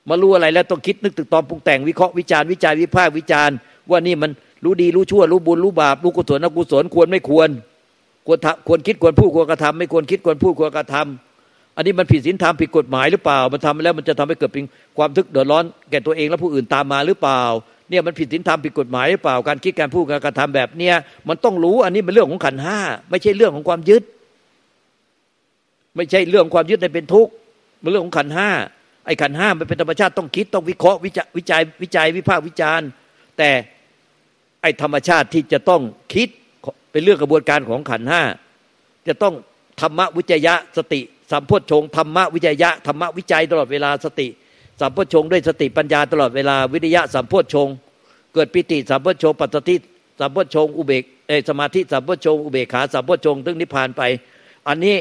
[0.10, 3.56] มารู้อะไรแล้วต้องคิดนึกตึกตอมปรุงแต่งวิเคราะห์วิจารณ์วิจัยวิพากษ์วิจารณ์
[3.90, 4.32] ว่านี่มัน
[4.64, 7.50] รู้ดีรู้ชั่วรู้บุญรู้บาปรู้กุศลอกุศลควรไม่ควร
[8.28, 14.66] ควรควรคิดควรพูดควรกระทำไม่ควรคิดควรพูดควรกระทำอันนี้มันผิดศีลธรรมผิดกฎหมายหรือเปล่า มันทำแล้วมันจะทำให้เกิดเป็น
[14.98, 17.42] ความทุกข์เดือดร้อนแก่ตัวเองและผู้อื่นตามมาหรือเปล่า
[17.90, 20.96] เนี่ยมันผิดศีลธรรมผิดกฎหมายหรือเปล่า การคิดการพูดการกระทำแบบเนี้ย
[21.28, 24.04] มันต้องรู้อันนี้เป็นเรื่องของขันห้าไม่ใช่เรื่องของความยึด
[25.96, 27.32] ไม่ใช่เรื่องความยึดในเป็นทุกข์
[27.82, 28.50] มันเรื่องของขันห้า
[29.10, 32.88] ไอ้ขันห้ามันเป็นธรรมชาติต้องคิดต้องวิเคราะห์วิจัยวิจัยวิจัยวิพากษ์วิจารณ์
[33.38, 33.52] แต่
[34.62, 35.82] ไอ้ธรรมชาติที่จะต้อง
[36.14, 36.28] คิด
[36.92, 38.24] เป็นเรื่องกระบวนการของขันห้า
[39.08, 39.34] จะต้อง
[39.82, 44.28] ธรรมวิจยะสติสัมโพชงธรรมวิจยะธรรมวิจัยตลอดเวลาสติ
[44.82, 47.68] สัมโพชงด้วยสติปัญญาตลอดเวลาวิทยะสัมโพชง
[48.34, 49.76] เกิดปิติสัมโพชงปัสสติ
[50.20, 54.02] สัมโพชงอุเบกเอสมาธิสัมโพชงอุเบกขาสัมโพชงถึงนิพพานไป
[54.68, 54.96] อันนี้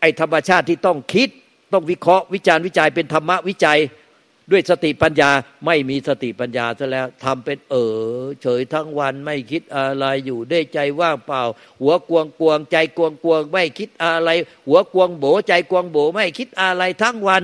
[0.00, 1.28] ไอ้ธรรมชาติที่ต้องคิด
[1.74, 3.78] ต้องวิเคราะห์วิจารณ์วิจัยเป็นธรรมะวิจัย
[4.52, 5.30] ด้วยสติปัญญา
[5.66, 7.74] ไม่มีสติปัญญาซะแล้วทำเป็นเอ
[8.22, 11.42] อเฉยทั้งวันไม่คิดอะไรอยู่ได้ใจว่างเปล่า
[11.80, 14.30] หัวกวงกวงใจกวงกวงไม่คิดอะไร
[14.68, 17.42] หัวกวงโบใจกวงโบไม่คิดอะไรทั้งวัน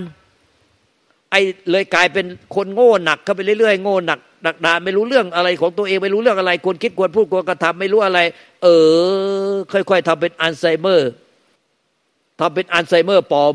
[1.30, 8.20] ไอ้เลยกลายเป็นคนโง่หนักเข้าไปเรื่อยๆโง่หนักดักดาไม่รู้เรื่องอะไรของตัวเองไม่รู้เรื่องอะไรควรคิดควรพูดควรกระทำไม่รู้อะไร
[8.62, 8.66] เอ
[9.52, 11.10] อ ค่อยๆทำเป็นอัลไซเมอร์
[12.40, 13.54] ทำเป็นอัลไซเมอร์ปลอม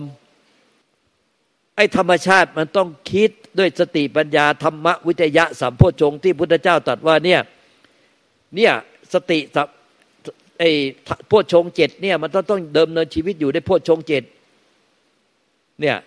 [1.75, 7.39] ไอ้ธรรมชาติมันต้องคิดด้วยสติปัญญาธรรมวิทยะสัมโพชงที่พุทธเจ้าตรัสว่าเนี่ย
[8.55, 8.73] เนี่ย
[9.13, 9.39] สติ
[10.59, 10.69] ไอ้
[11.27, 14.23] โพชงเจ็ดเนี่ยมันต้องต้องเดิมเนินชีวิตอยู่ได้โพชงเจ็ด
[15.81, 15.97] เนี่ย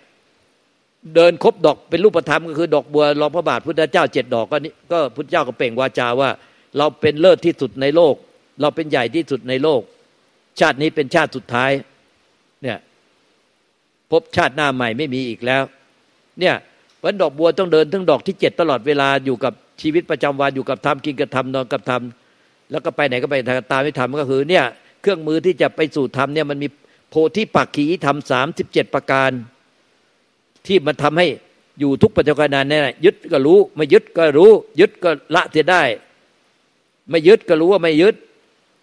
[1.14, 6.30] เดินครบดอกเป็นรูปธรรมก็คือดอกบัวรองพระบาทพุทธเจ้าเจ็ดดอกก็นี่ก็พุทธเจ้าก็เป่งวาจาว่า
[6.78, 8.14] เราเป็นเลิศที่สุดในโลก
[8.60, 9.80] เราเป็นใหญ่ที่สุดในโลก
[10.60, 11.70] ชาตินี้เป็นชาติสุดท้าย
[12.62, 12.78] เนี่ย
[14.10, 15.62] พบชาติหน้าใหม่ไม่มีอีกแล้ว
[16.40, 16.54] เนี่ย
[17.02, 23.34] วันดอกบัวต้องเดินทั้งดอกที่เจ็ดตลอดเวลาอยู่กับชีวิตประจำวันอยู่กับทำกินกับทำนอนกับทำแล้วก็ไปไหนก็ไป
[23.72, 24.64] ตามไม่ทำก็คือเนี่ย
[25.02, 26.68] เครื่องมือที่จะไปสู่ธรรมเนี่ยมันมี
[27.10, 29.30] โพธิปักขีธรรมสามสิบเจ็ดประการ
[30.66, 31.26] ที่มันทำให้
[31.80, 35.82] อยู่ทุกปัจจุบันนั้นเนี่ยยึดก็รู้ไม่ยึดก็รู้ ยึดก็ละเสียได้
[37.10, 38.14] ไม่ยึดก็รู้ว่าไม่ยึด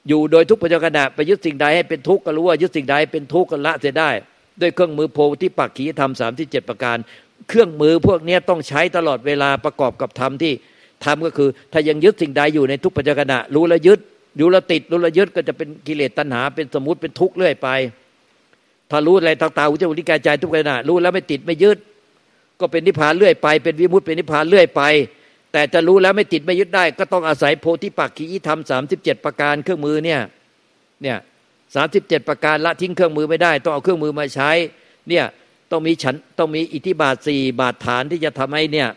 [0.08, 4.10] อยู่โดยทุกปัจจุบันไปยึดสิ่งใดให้เป็นทุกข์ก็รู้ว่ายึดสิ่งใดเป็นทุกข์ก็ละเสียได้
[4.62, 6.98] ด้วยเครื่องมือโพธิปักขีธรรมสามที่เจ็ดประการ
[7.50, 10.54] เครื่องมือพวกนี้ต้องใช้ตลอดเวลาประกอบกับธรรมที่
[11.06, 14.00] ทำก็คือ ถ้ายังยึดสิ่งใดอยู่ในทุกปัจจุบันรู้แล้วยึด
[14.40, 17.70] รู้แล้วติดรู้แล้วยึดก็จะเป็นกิเลสตัณหา เป็นสมุติเป็นทุกข์เรื่อยไป
[18.92, 21.78] ถ้ารู้อะไรต่างๆอุจจาริกายใจทุกขณะรู้แล้วไม่ติดไม่ยึด
[22.60, 24.82] ก็เป็นนิพพานเรื่อยไป เป็นวิมุตติเป็นนิพพานเรื่อยไป
[25.52, 30.20] แต่จะรู้แล้วไม่ติดไม่ยึดได้ ก็ต้องอาศัยโพธิปักขีธรรมสามสิบเจ็ดประการเครื่องมือเนี่ย
[31.02, 31.18] เนี่ย
[31.76, 34.52] สามสิบเจ็ดประการละทิ้งเครื่องมือไม่ได้ ต้องเอาเครื่องมือมาใช้
[35.10, 35.26] เนี่ย
[35.72, 38.90] ต้องมีฉันต้องมีอิทธิบาทสี่บาทฐานที่จะทำให้เนี่ย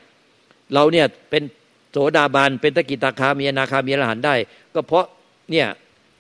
[0.75, 1.43] เราเนี่ยเป็น
[1.91, 4.35] โสดาบันเป็นตะกิตาคามีนาคามีอรหันได้
[4.75, 5.05] ก็เพราะ
[5.51, 5.67] เนี่ย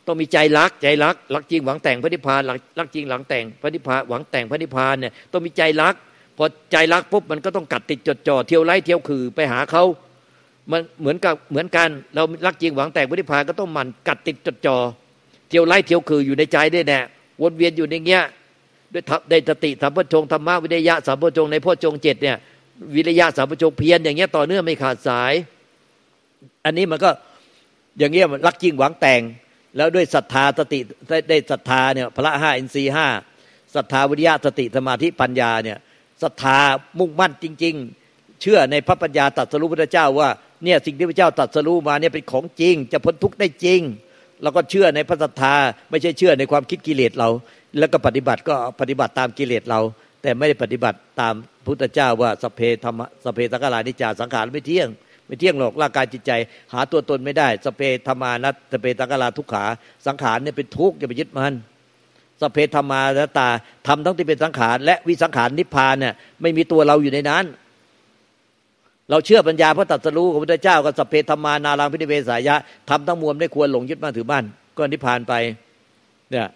[0.06, 2.40] ต้องมีใจรักใจรักรักจริงหวังแต่งพระนิพพาน
[2.78, 5.94] รักจริงหลังแต่งพระนิพพานหวังแต่งพระนิพพานเนี่ยต้องมีใจรัก
[6.36, 9.84] พอใจรักปุ๊บมันก็ต้องกัดติดจดจ่อเที่ยวไล่เที่ยวคือไปหาเขา
[10.70, 14.76] มันเหมือนกับเหมือนกัน เรารักจริงหวังแต่งพระนิพพานก็ต้องมันกัดติดจดจ่อ
[15.48, 17.00] เที่ยวไล่เที่ยวคืออยู่ในใจได้แน่
[17.42, 18.22] วนเวียนอยู่ในเงี้ย
[18.92, 22.36] ด้วยได้สติสัมปชงธรรมะวิทยะสัมปชงในพ่อจงเจ็ดเนี่ย
[22.94, 25.32] วิริยะสัมปชงเพียรอย่างเงี้ยต่อเนื่องไม่ขาดสาย
[26.64, 27.10] อันนี้มันก็
[27.98, 29.20] อย่างเงี้ยมันรักจริงหวังแต่ง
[29.76, 30.78] แล้วด้วยศรัทธาสติ
[31.28, 33.08] ได้ศรัทธาเนี่ยพระห้าอินทรีห้า
[33.74, 35.78] ศรัทธาวิริยะสติสมาธิปัญญาเนี่ย
[36.22, 36.58] ศรัทธา
[36.98, 37.74] มุ่งมั่นจริง
[38.08, 40.28] ๆ เชื่อในพระปัญญาตรัสรู้พระเจ้าว่า
[40.64, 43.80] เนี่ยสิ่งที่พระเจ้าตรัสรู้มาเนี่ยเป็นของจริง จะพ้นทุกข์ได้จริง
[44.42, 45.54] เราก็เชื่อในพระศรัทธา
[45.90, 47.28] ไม่ใช่เชื่อในความคิดกิเลสเรา
[47.78, 49.80] แล้วก็ปฏิบัติก็ปฏิบัติตามกิเลสเรา
[50.22, 51.34] แต่ไม่ได้ปฏิบัติตาม
[51.66, 54.88] พุทธเจ้าว่าสเพธรรมสเพสังขารนิจจาสังขารไม่เที่ยง
[55.26, 56.32] ไม่เที่ยงหรอกร่างกายจิตใจ
[56.72, 59.64] หาตัวตนไม่ได้ สเพธรรมานัตสเพสังขารทุกขา
[60.06, 61.54] สังขารเนี่ยเป็นทุกข์อย่าไปยึดมัน
[62.42, 63.48] สเพธรรมานัตตา
[63.86, 67.44] ทำทั้งที่เป็นสังขารและวิสังขารนิพพานเนี่ยไม่มีตัวเราอยู่ในนั้น
[69.10, 72.56] เราเชื่อปัญญาพระตัสรู้ของพระเจ้าก็สเพธรรมานารังพิธิเวสายะ
[72.90, 74.44] ทำทั้งมวลไม่ควรหลงยึดมั่นถือมั่น
[74.76, 75.34] ก็นิพพานไป
[76.30, 76.46] เนี่ย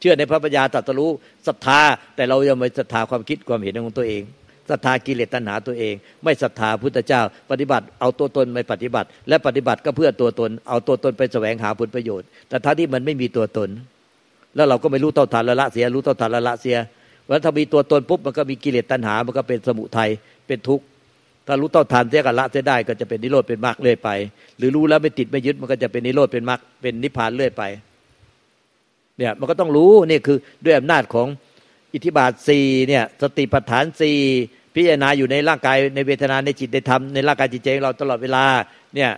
[0.00, 1.10] เชื่อในพระปัญญาตัสรู้
[1.46, 1.80] ศรัทธา
[2.16, 4.22] แต่เรายังไม่ศรัทธาความคิดความเห็นของตัวเอง
[4.70, 13.68] ศรัทธากิเลสตัณหาตัวเอง ไม่ศรัทธาพุทธเจ้า ปฏิบัติเอาตัวตนไม่ปฏิบัติ และปฏิบัติก็เพื่อตัวตน เอาตัวตนไปแสวงหาผลประโยชน์ แต่ถ้าที่มันไม่มีตัวตน
[14.56, 16.76] แล้วเราก็ไม่รู้เท่าทันละละเสีย รู้เท่าทันละละเสีย
[17.28, 20.10] ว่าถ้ามีตัวตนปุ๊บมันก็มีกิเลสตัณหามันก็เป็นสมุทัย
[20.46, 20.84] เป็นทุกข์
[21.50, 24.10] ถ้ารู้เต้าทานเสียกันละเสียได้ก็จะเป็นนิโรธเป็นมรรคเรื่อยไป
[24.58, 27.62] หรือรู้แล้วไม่ติดไม่ยึดมันก็จะเป็นนิโรธเป็นมรรคเป็นนิพพานเรื่อยไป
[29.18, 31.26] เนี่ยมันก็ต้องรู้นี่คือด้วยอำนาจของ
[31.94, 34.18] อิทธิบาทสี่เนี่ยสติปัฏฐานสี่
[34.74, 38.44] พิจารณาอยู่ในร่างกายในเวทนาในจิตในธรรมในร่างกายจิตใจของเราตลอดเวลา
[38.94, 39.10] เนี่ย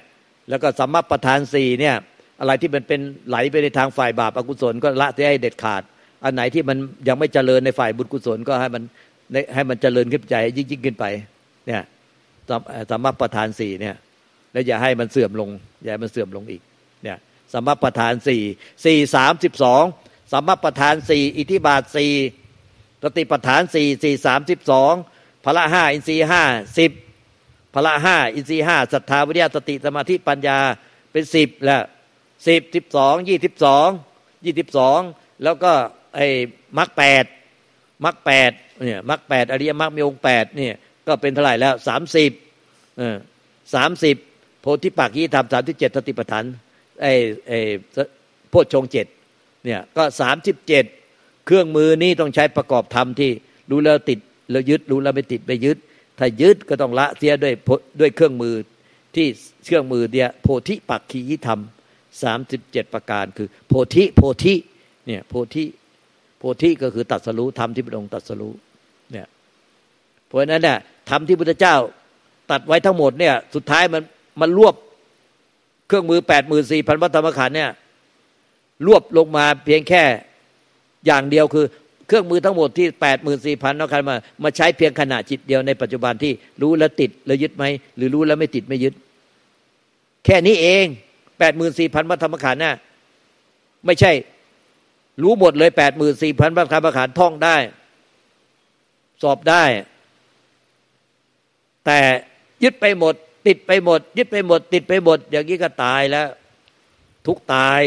[0.48, 1.94] แล้วก็สัมมาประธานสี่เนี่ย
[2.40, 5.82] อะไรที่มันเป็นไหลไปในทางฝ่ายบาปอกุศลก็ละเสียให้เด็ดขาด
[6.24, 6.76] อันไหนที่มัน
[7.08, 8.82] ยังไม่เจริญในฝ่ายบุญกุศลก็ให้มัน
[9.54, 11.04] ให้มันเจริญขึ้นใจยิ่งยิ่งขึ้นไป
[11.66, 11.82] เนี่ย
[12.90, 13.96] สมมาประธานสี่เนี่ย
[14.52, 15.50] แล้วอย่าให้มันเสื่อมลง
[15.82, 16.62] อย่าให้มันเสื่อมลงอีก
[17.02, 17.18] เนี่ย
[17.52, 18.42] สมมาประธานสี่
[18.84, 19.82] สี่สามสิบสอง
[20.32, 22.12] สมมาประธานสี่อิทธิบาทสี่
[23.02, 24.92] สติปัฏฐานสี่สี่สามสิบสอง
[25.44, 26.44] พละห้าอินทรีห้า
[26.78, 26.90] สิบ
[27.74, 30.58] พละห้าอินทรีห้าศรัทธาวิทยาสติสมาธิปัญญา
[31.12, 31.82] เป็นสิบแล้ว
[32.46, 33.88] สิบสิบสองยี่สิบสอง
[34.44, 35.00] ยี่สิบสอง
[35.44, 35.72] แล้วก็
[36.16, 36.26] ไอ้
[36.78, 37.24] มรรคแปด
[38.04, 38.52] มรรคแปด
[38.84, 40.74] เนี่ยมรรคแปดอริยมรรคมีองค์แปดเนี่ย
[41.06, 42.30] ก็เป็นเท่าไหร่แล้วสามสิบ
[42.98, 43.16] เออ
[43.74, 44.16] สามสิบ
[44.60, 46.44] โพธิปักยี่ธรรมสามที่เจ็ดสติปัฏฐาน
[47.02, 47.12] ไอ้
[47.48, 47.58] ไอ้
[48.50, 49.06] โพชฌงเจ็ด
[49.64, 50.84] เนี่ยก็สามสิบเจ็ด
[51.46, 53.30] เครื่องมือนี้ต้องใช้ประกอบธรรมที่
[53.70, 54.18] รู้แล้วติด
[54.50, 55.78] แล้วยึดรู้แล้วไม่ติดไม่ยึด
[56.18, 57.54] ถ้ายึดก็ต้องละเสียด้วย
[58.00, 58.54] ด้วยเครื่องมือ
[59.14, 59.26] ที่
[59.64, 61.60] เครื่องมือเดียโพธิปักขียธรรม
[62.22, 64.54] สามสิบเจ็ดประการคือ โพธิโพธิ
[65.06, 65.64] เนี่ยโพธิ
[66.38, 68.52] โพธิก็คือตัดสรู้ธรรมที่พระองค์ตัดสรู้
[69.12, 69.26] เนี่ย
[70.26, 71.76] เพราะนั้นเนี่ย ธรรมที่พุทธเจ้า
[72.50, 74.02] ตัดไว้ทั้งหมดเนี่ย สุดท้ายมัน
[74.40, 74.74] มันรวบ
[75.86, 77.70] เครื่องมือแปดหมื่นสี่พันวัตธรรมขันเนี่ย
[78.86, 80.02] รวบลงมาเพียงแค่
[81.06, 81.66] อย่างเดียวคือ
[82.06, 87.64] เครื่องมือทั้งหมดที่แปดหมื่นสี่พันนักการมามาใช้เพียงขณะจิตเดียวในปัจจุบันที่รู้แล้วติดแล้วยึดไหม
[87.96, 88.94] หรือรู้แล้วไม่ติดไม่ยึด
[90.24, 90.84] แค่นี้เอง
[91.38, 92.74] แปดหมื่นสี่พันวัตธรรมขันน่ะ
[93.86, 94.12] ไม่ใช่
[95.22, 97.56] รู้หมดเลยแปดหมื่นสี่พันวัตธรรมขันท่องได้
[99.22, 99.64] สอบได้
[101.86, 101.98] แต่
[102.62, 103.14] ยึดไปหมด
[103.46, 106.28] ติดไปหมด ยึดไปหมด ติดไปหมด อย่างนี้ก็ตายแล้ว
[107.26, 107.80] ทุกตาย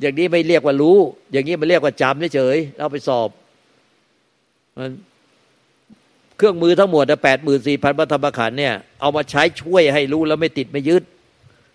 [0.00, 0.98] อย่างนี้ไม่เรียกว่ารู้
[1.32, 3.28] อย่างนี้มันเรียกว่าจำเฉยๆเราไปสอบ
[4.76, 4.90] มัน
[6.36, 11.02] เครื่องมือทั้งหมดแปดหมื่นสี่พันพระธรรมขันธ์เนี่ยเอามาใช้ช่วยให้รู้แล้วไม่ติดไม่ยึด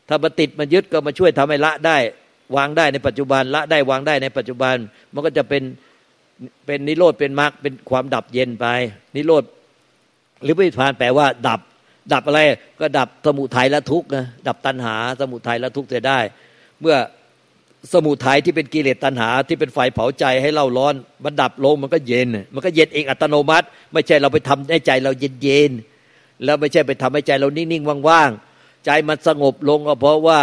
[0.08, 1.98] ถ้ามาติดมันยึดก็มาช่วยทำให้ละได้
[2.56, 4.76] วางได้ในปัจจุบันละได้วางได้ในปัจจุบัน
[5.14, 5.64] มันก็จะเป็น
[6.66, 8.66] เป็นนิโรธเป็นมรรคเป็นความดับเย็นไป
[9.16, 9.44] นิโรธ
[10.44, 11.60] หรือวิพานแปลว่า ดับ
[12.14, 12.40] ดับอะไร
[12.80, 16.20] ก็ดับสมุทัยและทุกข์นะดับตัณหา สมุทัยและทุกข์จะได้
[16.82, 16.96] เมื่อ
[17.94, 25.72] สมุทัยที่เป็นกิเลสตัณหา ที่เป็นไฟเผาใจให้เล่าร้อน มันดับลงมันก็เย็น มันก็เย็นเองอัตโนมัติ ไม่ใช่เราไปทำให้ใจเราเย็นเย็น
[26.44, 30.40] แล้วไม่ใช่ไปทำให้ใจเรานิ่งๆว่างๆใจมันสงบลงก็เพราะว่า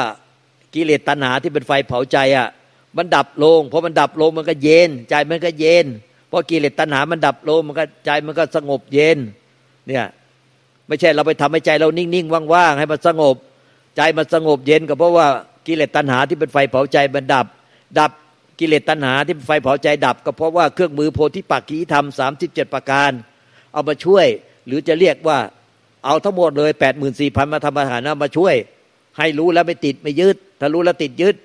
[0.74, 2.48] กิเลสตัณหาที่เป็นไฟเผาใจอะ
[2.96, 5.86] มันดับลงเพอมันดับลงมันก็เย็น ใจมันก็เย็น
[6.28, 9.18] เพราะกิเลสตัณหามันดับลงมันก็ใจมันก็สงบเย็น
[9.88, 10.04] เนี่ย
[10.88, 13.36] ไม่ใช่เราไปทำให้ใจเรานิ่งๆว่างๆให้มันสงบ
[13.96, 15.26] ใจมันสงบเย็นก็เพราะว่า
[15.66, 17.46] กิเลสตัณหาที่เป็นไฟเผาใจมันดับ
[17.98, 18.10] ดับ
[18.58, 23.10] กิเลสตัณหาที่เป็นไฟเผาใจดับ ก็เพราะว่าเครื่องมือโพธิปักขีธรรมสามสิบเจ็ดประการ
[23.72, 24.26] เอามาช่วย
[24.66, 25.38] หรือจะเรียกว่า
[26.04, 28.54] เอาทั้งหมดเลยแปดหมื่นสี่พันมาทำอาหารมาช่วย
[29.18, 31.36] ให้รู้แล้วไม่ติดไม่ยึดถ้ารู้แล้วติดยึด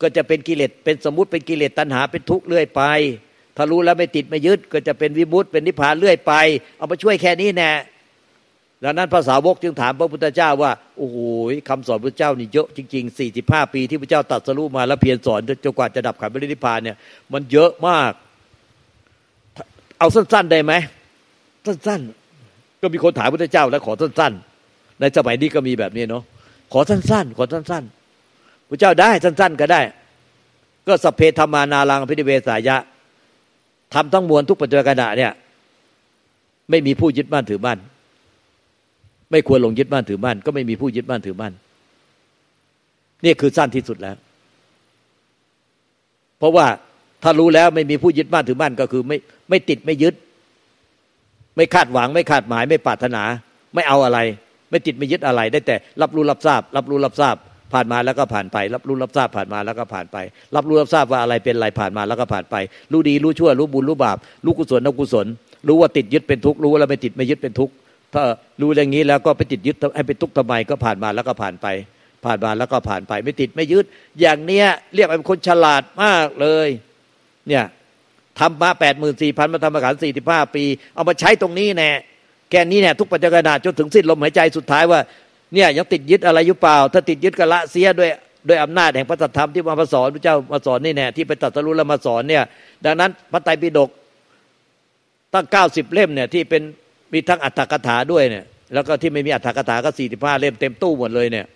[0.00, 2.82] ก็จะเป็นกิเลสเป็นสมมติเป็นกิเลสตัณหาเป็นทุกข์เรื่อยไป
[3.56, 6.32] ถ้ารู้แล้วไม่ติดไม่ยึดก็จะเป็นวิมุตเป็นนิพพานเรื่อยไป
[6.76, 7.70] เอามาช่วยแค่นี้แน่
[8.84, 11.16] ดังนั้นภาษาวกจึงถามพระพุทธเจ้าว่าโอ้โห
[11.68, 16.96] คำสอนพระเจ้านี่เยอะจริงๆสี่สิบห้าปีที่พระเจ้าตัดสรุปมาแล้วเพียรสอนจนกว่าจะดับขันบริณิพพานเนี่ย
[17.32, 18.12] มันเยอะมาก
[19.98, 20.72] เอาสั้นๆได้ไหม
[21.66, 26.22] สั้นๆ ก็มีคนถามพระเจ้าแล้วขอสั้นๆ ในสมัยนี้ก็มีแบบนี้เนาะ
[26.72, 29.80] ขอสั้นๆ ขอสั้นๆพระเจ้าได้สั้นๆก็ได้
[30.86, 32.76] ก็สเพธรรมานาลังพิธิเวสายะ
[33.94, 35.32] ทำทั้งมวลทุกปัจจุบันเนี่ย
[36.70, 37.78] ไม่มีผู้ยึดมั่นถือมั่น
[39.30, 41.52] ไม่ควรลงยึดบ้านถือบ้านก็ไม่มีผู้ยึดบ้านถือบ้าน
[43.24, 44.16] นี่คือสั้นที่สุดแล้ว
[46.38, 46.66] เพราะว่า
[47.22, 49.16] ถ้ารู้แล้วไม่มีผู้ยึดบ้านถือบ้านก็คือไม่
[49.50, 50.14] ไม่ติดไม่ยึด
[51.56, 53.22] ไม่คาดหวัง ไม่คาดหมาย ไม่ปรารถนา
[53.74, 54.18] ไม่เอาอะไร
[54.70, 57.36] ไม่ติดไม่ยึดอะไร ได้แต่ รับรู้รับทราบ รับรู้รับทราบ
[57.74, 60.16] ผ่านมาแล้วก็ผ่านไป รับรู้รับทราบผ่านมาแล้วก็ผ่านไป
[60.56, 62.56] รับรู้รับทราบว่าอะไรเป็นอะไรผ่านมาแล้วก็ผ่านไป
[62.92, 65.26] รู้ดีรู้ชั่วรู้บุญรู้บาปรู้กุศลรู้กุศล
[65.68, 67.72] รู้ว่าติดยึดเป็นทุกข์รู้ว่าไม่ติดไม่ยึดเป็นทุกข์
[68.14, 68.22] ถ้า
[68.60, 71.66] รู้อย่างนี้แล้วก็ไปติดยึดให้ไปทุกข์ทำไมก็ผ่านมาแล้วก็ผ่านไป
[72.24, 73.84] ผ่านมาแล้วก็ผ่านไป ไม่ติดไม่ยึด
[74.20, 76.68] อย่างเนี้ยเรียกเป็นคนฉลาดมากเลย
[77.48, 77.64] เนี่ย
[78.38, 81.90] ทำมาแปดหมื่นสี่พันมาทำมาขันสี่สิบห้าปี เอามาใช้ตรงนี้แน่
[82.50, 85.00] แค่นี้เนี่ยทุกปัจจุบันจนถึงสิ้นลมหายใจสุดท้ายว่า
[85.54, 88.10] เนี่ยยังติดยึดอะไรอยู่เปล่า ถ้าติดยึดก็ละเสียด้วย
[88.48, 92.42] ด้วยอำนาจแห่งพระธรรมที่มาสอนพระเจ้ามาสอนนี่แน่ที่ไปตัดสรุแล้วมาสอนเนี่ย
[92.84, 93.90] ดังนั้นพระไตรปิฎก
[95.34, 96.62] ตั้งเก้าสิบเล่มเนี่ยที่เป็น
[97.12, 101.46] มีทั้งอัตถกถาด้วยเนี่ยแล้วก็ที่ไม่มีอัตถกถาก็สี่สิบห้าเล่มเต็มตู้หมดเลยเนี่ย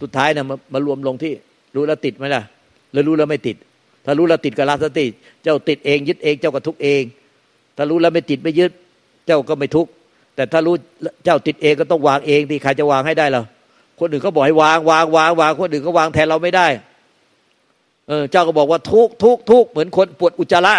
[0.00, 1.32] สุดท้ายเนี่ยมามารวมลงที่
[1.74, 2.42] รู้แล้วติดไหมล่ะ
[2.92, 3.56] แล้วรู้แล้วไม่ติด
[4.04, 5.06] ถ้ารู้แล้วติดก็ละสติ
[5.42, 7.02] เจ้าติดเองยึดเองเจ้าก็ทุกเอง
[7.76, 8.72] ถ้ารู้แล้วไม่ติดไม่ยึด
[9.26, 9.86] เจ้าก็ไม่ทุก
[10.36, 10.74] แต่ถ้ารู้
[11.24, 13.44] เจ้าติดเองก็ต้องวางเองที่ใครจะวางให้ได้ล่ะ
[14.00, 16.66] คนอื่นก็บอกให้วางวางวางวางคนอื่นก็วางแทนเราไม่ได้
[18.08, 20.74] เออ เจ้าก็บอกว่าทุกทุกทุกเหมือนคนปวดอุจจาระ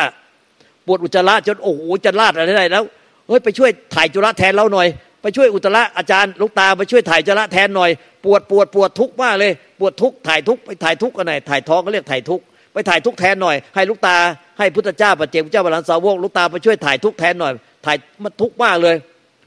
[0.88, 2.84] ปวดอุจจาระจนโอ้โหจะลาดอะไรได้แล้ว
[3.28, 4.88] เฮ้ยไปช่วยถ่ายจุระแทนเราหน่อย
[5.22, 7.90] ไปช่วยอุจจาระอาจารย์ลูกตาไปช่วยถ่ายอุจระแทนหน่อย
[8.26, 14.18] ปวดปวดปวดทุกข์มากเลย ปวดทุกข์ถ่ายทุกข์ไปถ่ายทุกข์กันไหนถ่ายท้องก็เรียกถ่ายทุกข์ไปถ่ายทุกข์แทนหน่อย ให้ลูกตา
[14.60, 17.52] ให้พุทธเจ้าปัจเจกพุทธเจ้าบาลานสาวกลูกตาไปช่วยถ่ายทุกข์แทนหน่อย
[17.86, 18.96] ถ่ายมันทุกข์มากเลย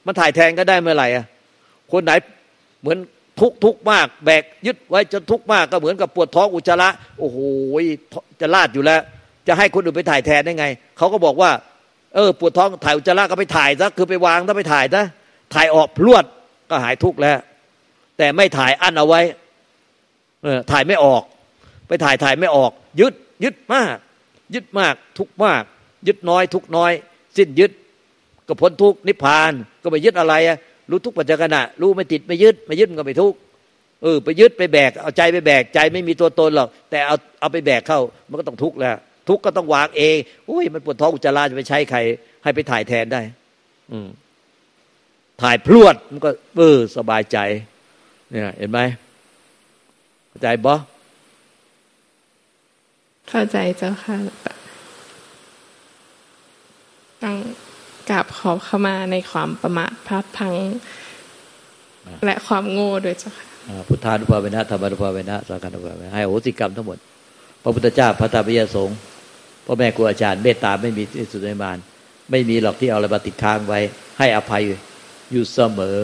[0.06, 1.24] มันถ่ายแทนก็ได้เมื่อไหร่อะ
[1.92, 2.12] คนไหน
[2.80, 2.98] เหมือน
[3.40, 6.88] ทุกทุกมาก แบกยึดไว้จนทุกมากก็เหมือนกับปวดท้องอุจจาระ
[7.18, 7.38] โอ้โห
[8.40, 9.00] จะลาดอยู่แล้ว
[9.48, 10.66] จะให้คนอื่นไปถ่ายแทนได้ไง
[10.98, 11.50] เขาก็บอกว่า
[12.14, 15.02] เออ ปวดท้องถ่ายอุจจาระก็ไปถ่ายซะคือไปวางถ้าไปถ่ายซะ
[15.54, 16.24] ถ่ายออกพรวด
[16.70, 17.38] ก็หายทุกข์แล้ว
[18.18, 19.20] แต่ไม่ถ่ายอั้นเอาไว้
[20.42, 21.22] เออถ่ายไม่ออก
[21.88, 23.14] ไปถ่ายถ่ายไม่ออก ยึด
[23.44, 23.96] ยึดมาก
[24.54, 25.62] ยึดมากทุกมาก
[26.06, 26.92] ยึดน้อย ทุกน้อย
[27.36, 27.72] สิ้นยึด
[28.48, 30.58] ก็พ้นทุกนิพพานก็ไปยึดอะไรอะ
[30.90, 33.34] รู้ทุกปัจจุบันรู้ไม่ติดไม่ยึดไม่ยึดก็ไม่ทุก
[34.02, 38.96] เออไปยึดไปแบกเอาใจไปแบกใจไม่มีตัวตนหรอกแต่เอาเอาไปแบกเข้ามันก็ต้องทุกข์แล้ว
[39.28, 40.16] ทุกข์ก็ต้องวางเอง
[40.48, 41.98] อุ้ยมันปวดท้องอุจจาระจะไปใช้ใคร
[42.42, 43.22] ให้ไปถ่ายแทนได้
[43.90, 44.08] อืม
[45.42, 47.38] ถ่ายพรวดมันก็เออสบายใจ
[48.30, 48.80] เนี่ย เห็นไหม
[50.28, 50.74] เข้าใจบ่
[53.28, 54.16] เข้าใจเจ้าค่ะ
[57.22, 57.36] ต้อง
[58.10, 60.54] กราบขอเข้ามาในความประมาทพลาดพลัง
[62.24, 66.98] และความโง่ด้วยเจ้าค่ะอ่าพุทธานุภาเวนะธรรมานุภาเวนะสังฆานุภาเวนะให้อโหสิกรรมทั้งหมด
[67.62, 68.96] พระพุทธเจ้าพระธรรมพระสงฆ์
[69.66, 71.78] พ่อแม่ครูอาจารย์เมตตาไม่มีที่สุดในมาน
[72.30, 73.80] ไม่มีหรอกที่เอาอะไรมาติดค้างไว้
[74.18, 74.62] ให้อภัย
[75.32, 76.00] อยู่เสมอ